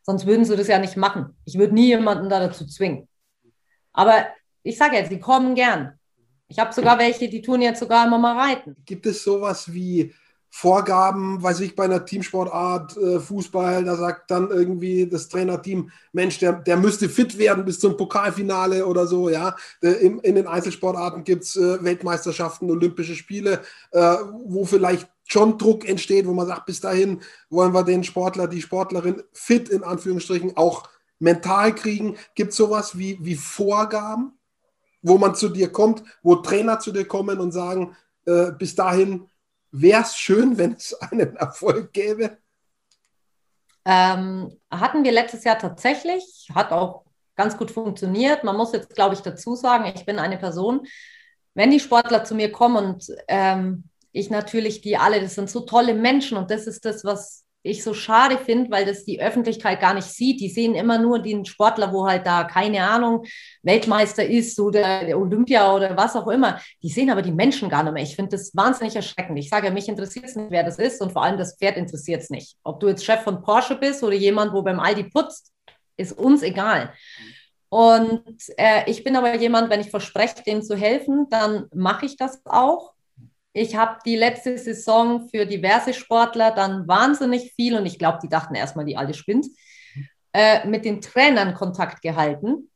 [0.02, 1.36] Sonst würden sie das ja nicht machen.
[1.44, 3.08] Ich würde nie jemanden da dazu zwingen.
[3.92, 4.26] Aber
[4.62, 5.98] ich sage jetzt, sie kommen gern.
[6.48, 8.76] Ich habe sogar welche, die tun jetzt sogar immer mal reiten.
[8.84, 10.12] Gibt es sowas wie
[10.50, 16.38] Vorgaben, weiß ich, bei einer Teamsportart, äh, Fußball, da sagt dann irgendwie das Trainerteam, Mensch,
[16.38, 19.56] der, der müsste fit werden bis zum Pokalfinale oder so, ja.
[19.80, 25.88] In, in den Einzelsportarten gibt es äh, Weltmeisterschaften, Olympische Spiele, äh, wo vielleicht schon Druck
[25.88, 30.56] entsteht, wo man sagt, bis dahin wollen wir den Sportler, die Sportlerin fit in Anführungsstrichen
[30.56, 32.16] auch mental kriegen.
[32.34, 34.38] Gibt es sowas wie, wie Vorgaben,
[35.02, 37.96] wo man zu dir kommt, wo Trainer zu dir kommen und sagen,
[38.26, 39.28] äh, bis dahin
[39.70, 42.38] wäre es schön, wenn es einen Erfolg gäbe?
[43.86, 47.04] Ähm, hatten wir letztes Jahr tatsächlich, hat auch
[47.36, 48.44] ganz gut funktioniert.
[48.44, 50.86] Man muss jetzt, glaube ich, dazu sagen, ich bin eine Person,
[51.54, 53.84] wenn die Sportler zu mir kommen und ähm,
[54.14, 57.82] ich natürlich die alle, das sind so tolle Menschen und das ist das, was ich
[57.82, 60.40] so schade finde, weil das die Öffentlichkeit gar nicht sieht.
[60.40, 63.24] Die sehen immer nur den Sportler, wo halt da, keine Ahnung,
[63.62, 66.60] Weltmeister ist oder Olympia oder was auch immer.
[66.82, 68.02] Die sehen aber die Menschen gar nicht mehr.
[68.02, 69.38] Ich finde das wahnsinnig erschreckend.
[69.38, 72.22] Ich sage, mich interessiert es nicht, wer das ist und vor allem das Pferd interessiert
[72.22, 72.56] es nicht.
[72.64, 75.50] Ob du jetzt Chef von Porsche bist oder jemand, wo beim Aldi putzt,
[75.96, 76.92] ist uns egal.
[77.70, 78.22] Und
[78.56, 82.40] äh, ich bin aber jemand, wenn ich verspreche, dem zu helfen, dann mache ich das
[82.44, 82.93] auch.
[83.57, 88.28] Ich habe die letzte Saison für diverse Sportler dann wahnsinnig viel, und ich glaube, die
[88.28, 89.46] dachten erstmal, die alle spinnt,
[90.32, 92.68] äh, mit den Trainern Kontakt gehalten.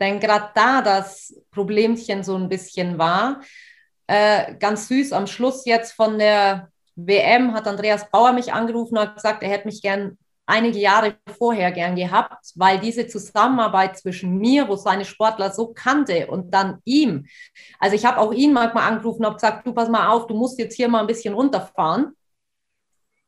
[0.00, 3.42] Denn gerade da das Problemchen so ein bisschen war,
[4.06, 9.02] äh, ganz süß, am Schluss jetzt von der WM hat Andreas Bauer mich angerufen und
[9.02, 10.16] hat gesagt, er hätte mich gern
[10.46, 16.26] einige Jahre vorher gern gehabt, weil diese Zusammenarbeit zwischen mir, wo seine Sportler so kannte
[16.26, 17.26] und dann ihm,
[17.78, 20.58] also ich habe auch ihn manchmal angerufen und gesagt, du pass mal auf, du musst
[20.58, 22.16] jetzt hier mal ein bisschen runterfahren.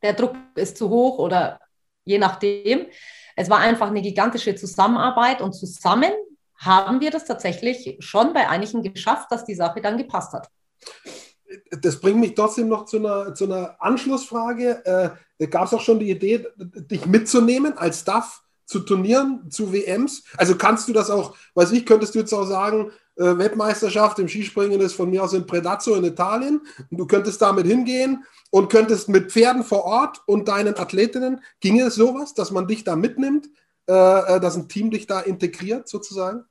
[0.03, 1.61] Der Druck ist zu hoch oder
[2.05, 2.87] je nachdem.
[3.37, 6.13] Es war einfach eine gigantische Zusammenarbeit und zusammen
[6.57, 10.49] haben wir das tatsächlich schon bei einigen geschafft, dass die Sache dann gepasst hat
[11.81, 15.17] das bringt mich trotzdem noch zu einer, zu einer Anschlussfrage.
[15.39, 20.25] Äh, Gab es auch schon die Idee, dich mitzunehmen als Staff zu Turnieren, zu WMs?
[20.37, 24.29] Also kannst du das auch, weiß ich, könntest du jetzt auch sagen, äh, Weltmeisterschaft im
[24.29, 28.71] Skispringen ist von mir aus in Predazzo in Italien und du könntest damit hingehen und
[28.71, 32.97] könntest mit Pferden vor Ort und deinen Athletinnen, ginge es sowas, dass man dich da
[32.97, 33.49] mitnimmt,
[33.89, 36.45] äh, äh dass ein Team dich da integriert sozusagen?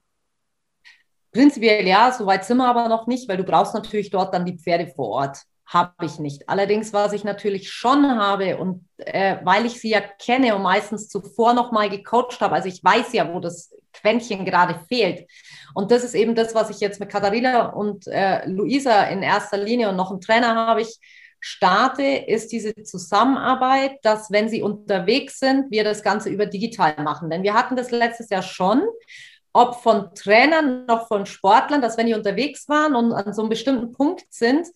[1.34, 4.58] Prinzipiell ja, soweit sind wir aber noch nicht, weil du brauchst natürlich dort dann die
[4.58, 5.40] Pferde vor Ort.
[5.66, 6.48] Habe ich nicht.
[6.48, 11.10] Allerdings, was ich natürlich schon habe und äh, weil ich sie ja kenne und meistens
[11.10, 15.28] zuvor noch mal gecoacht habe, also ich weiß ja, wo das Quäntchen gerade fehlt.
[15.74, 19.58] Und das ist eben das, was ich jetzt mit Katharina und äh, Luisa in erster
[19.58, 21.00] Linie und noch einen Trainer habe ich
[21.40, 27.30] starte, ist diese Zusammenarbeit, dass wenn sie unterwegs sind, wir das Ganze über digital machen.
[27.30, 28.82] Denn wir hatten das letztes Jahr schon
[29.54, 33.50] ob von Trainern noch von Sportlern, dass wenn die unterwegs waren und an so einem
[33.50, 34.68] bestimmten Punkt sind,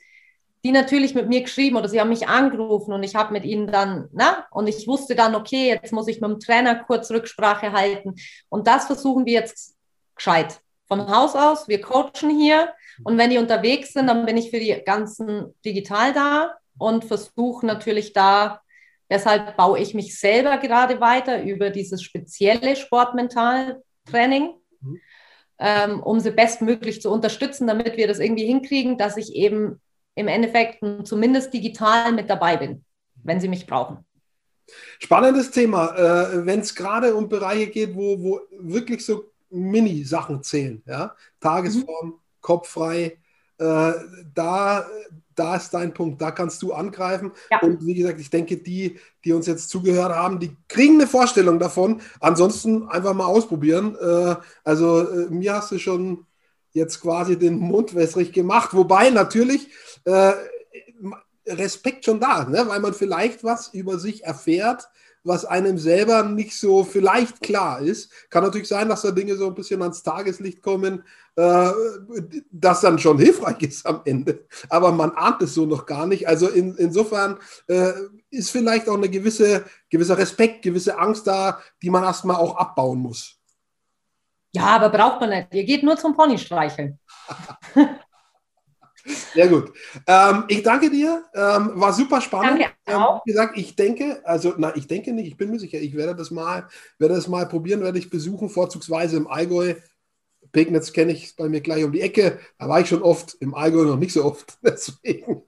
[0.63, 3.67] die natürlich mit mir geschrieben oder sie haben mich angerufen und ich habe mit ihnen
[3.67, 7.71] dann, na, und ich wusste dann, okay, jetzt muss ich mit dem Trainer kurz Rücksprache
[7.71, 8.15] halten.
[8.49, 9.75] Und das versuchen wir jetzt
[10.15, 10.61] gescheit.
[10.87, 12.73] Von Haus aus, wir coachen hier
[13.03, 17.65] und wenn die unterwegs sind, dann bin ich für die ganzen digital da und versuche
[17.65, 18.61] natürlich da,
[19.09, 24.53] deshalb baue ich mich selber gerade weiter über dieses spezielle Sportmental-Training
[25.59, 29.81] ähm, um sie bestmöglich zu unterstützen, damit wir das irgendwie hinkriegen, dass ich eben
[30.15, 32.83] im Endeffekt zumindest digital mit dabei bin,
[33.23, 34.05] wenn sie mich brauchen.
[34.99, 40.83] Spannendes Thema, äh, wenn es gerade um Bereiche geht, wo, wo wirklich so Mini-Sachen zählen,
[40.85, 41.15] ja?
[41.39, 42.13] Tagesform, mhm.
[42.41, 43.17] Kopf frei,
[43.59, 43.93] äh,
[44.33, 44.85] da,
[45.37, 47.31] da ist dein Punkt, da kannst du angreifen.
[47.51, 47.59] Ja.
[47.61, 51.59] Und wie gesagt, ich denke, die, die uns jetzt zugehört haben, die kriegen eine Vorstellung
[51.59, 52.01] davon.
[52.19, 53.95] Ansonsten einfach mal ausprobieren.
[54.01, 56.25] Äh, also äh, mir hast du schon
[56.73, 59.69] jetzt quasi den Mund wässrig gemacht, wobei natürlich
[60.05, 60.33] äh,
[61.47, 62.65] Respekt schon da, ne?
[62.67, 64.89] weil man vielleicht was über sich erfährt,
[65.23, 68.11] was einem selber nicht so vielleicht klar ist.
[68.29, 71.03] Kann natürlich sein, dass da Dinge so ein bisschen ans Tageslicht kommen,
[71.37, 71.71] äh,
[72.51, 74.45] das dann schon hilfreich ist am Ende.
[74.69, 76.27] Aber man ahnt es so noch gar nicht.
[76.27, 77.91] Also in, insofern äh,
[78.31, 82.99] ist vielleicht auch eine gewisse, gewisser Respekt, gewisse Angst da, die man erstmal auch abbauen
[82.99, 83.35] muss.
[84.53, 85.53] Ja, aber braucht man nicht.
[85.53, 86.99] Ihr geht nur zum Pony streicheln.
[89.33, 89.71] Sehr gut.
[90.05, 91.23] Ähm, ich danke dir.
[91.33, 92.61] Ähm, war super spannend.
[92.61, 93.15] Danke ähm, auch.
[93.15, 95.95] Ähm, wie gesagt, ich denke, also na, ich denke nicht, ich bin mir sicher, ich
[95.95, 96.67] werde das mal,
[96.97, 99.75] werde das mal probieren, werde ich besuchen, vorzugsweise im Allgäu.
[100.51, 102.39] Pegnitz kenne ich bei mir gleich um die Ecke.
[102.59, 104.57] Da war ich schon oft, im Allgäu noch nicht so oft.
[104.63, 105.43] Deswegen.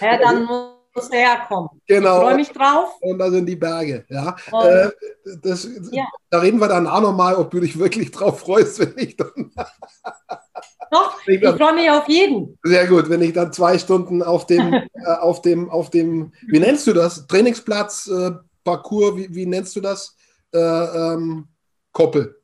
[0.00, 1.68] Ja, dann muss muss herkommen.
[1.88, 2.18] Genau.
[2.18, 2.90] Ich freue mich drauf.
[3.00, 4.04] Und da sind die Berge.
[4.08, 4.36] Ja.
[4.52, 4.90] Und- Äh,
[5.42, 6.04] das, Ja.
[6.30, 9.32] Da reden wir dann auch nochmal, ob du dich wirklich drauf freust, wenn ich dann.
[10.90, 12.56] Doch, Ich ich freue mich auf jeden.
[12.62, 16.60] Sehr gut, wenn ich dann zwei Stunden auf dem, äh, auf dem, auf dem, wie
[16.60, 17.26] nennst du das?
[17.26, 18.30] Trainingsplatz, äh,
[18.62, 20.14] Parcours, wie, wie nennst du das?
[20.52, 21.48] Äh, ähm,
[21.92, 22.40] Koppel,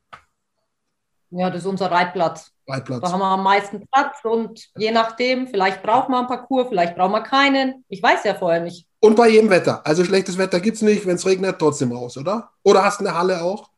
[1.31, 2.53] Ja, das ist unser Reitplatz.
[2.67, 3.03] Reitplatz.
[3.03, 6.97] Da haben wir am meisten Platz und je nachdem, vielleicht braucht man einen Parcours, vielleicht
[6.97, 7.85] braucht man keinen.
[7.89, 8.87] Ich weiß ja vorher nicht.
[9.01, 9.81] Und bei jedem Wetter.
[9.87, 12.51] Also schlechtes Wetter gibt es nicht, wenn es regnet, trotzdem raus, oder?
[12.63, 13.69] Oder hast du eine Halle auch?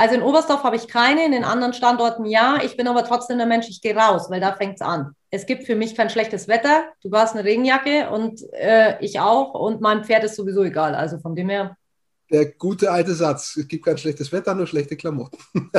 [0.00, 2.58] Also in Oberstdorf habe ich keine, in den anderen Standorten ja.
[2.64, 5.14] Ich bin aber trotzdem der Mensch, ich gehe raus, weil da fängt es an.
[5.28, 6.84] Es gibt für mich kein schlechtes Wetter.
[7.02, 10.94] Du hast eine Regenjacke und äh, ich auch und mein Pferd ist sowieso egal.
[10.94, 11.76] Also von dem her,
[12.30, 13.56] Der gute alte Satz.
[13.56, 15.38] Es gibt kein schlechtes Wetter, nur schlechte Klamotten.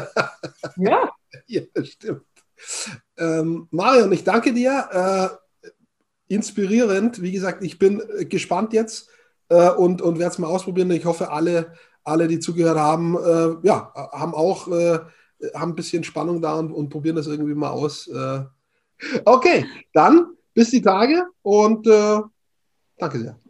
[0.77, 1.09] ja.
[1.47, 2.23] Ja, das stimmt.
[3.17, 4.87] Ähm, Marion, ich danke dir.
[4.91, 5.73] Äh,
[6.33, 7.21] inspirierend.
[7.21, 9.09] Wie gesagt, ich bin gespannt jetzt
[9.49, 10.91] äh, und, und werde es mal ausprobieren.
[10.91, 11.73] Ich hoffe, alle,
[12.03, 14.99] alle die zugehört haben, äh, ja, haben auch äh,
[15.53, 18.07] haben ein bisschen Spannung da und, und probieren das irgendwie mal aus.
[18.07, 18.43] Äh,
[19.25, 22.19] okay, dann bis die Tage und äh,
[22.97, 23.40] danke sehr.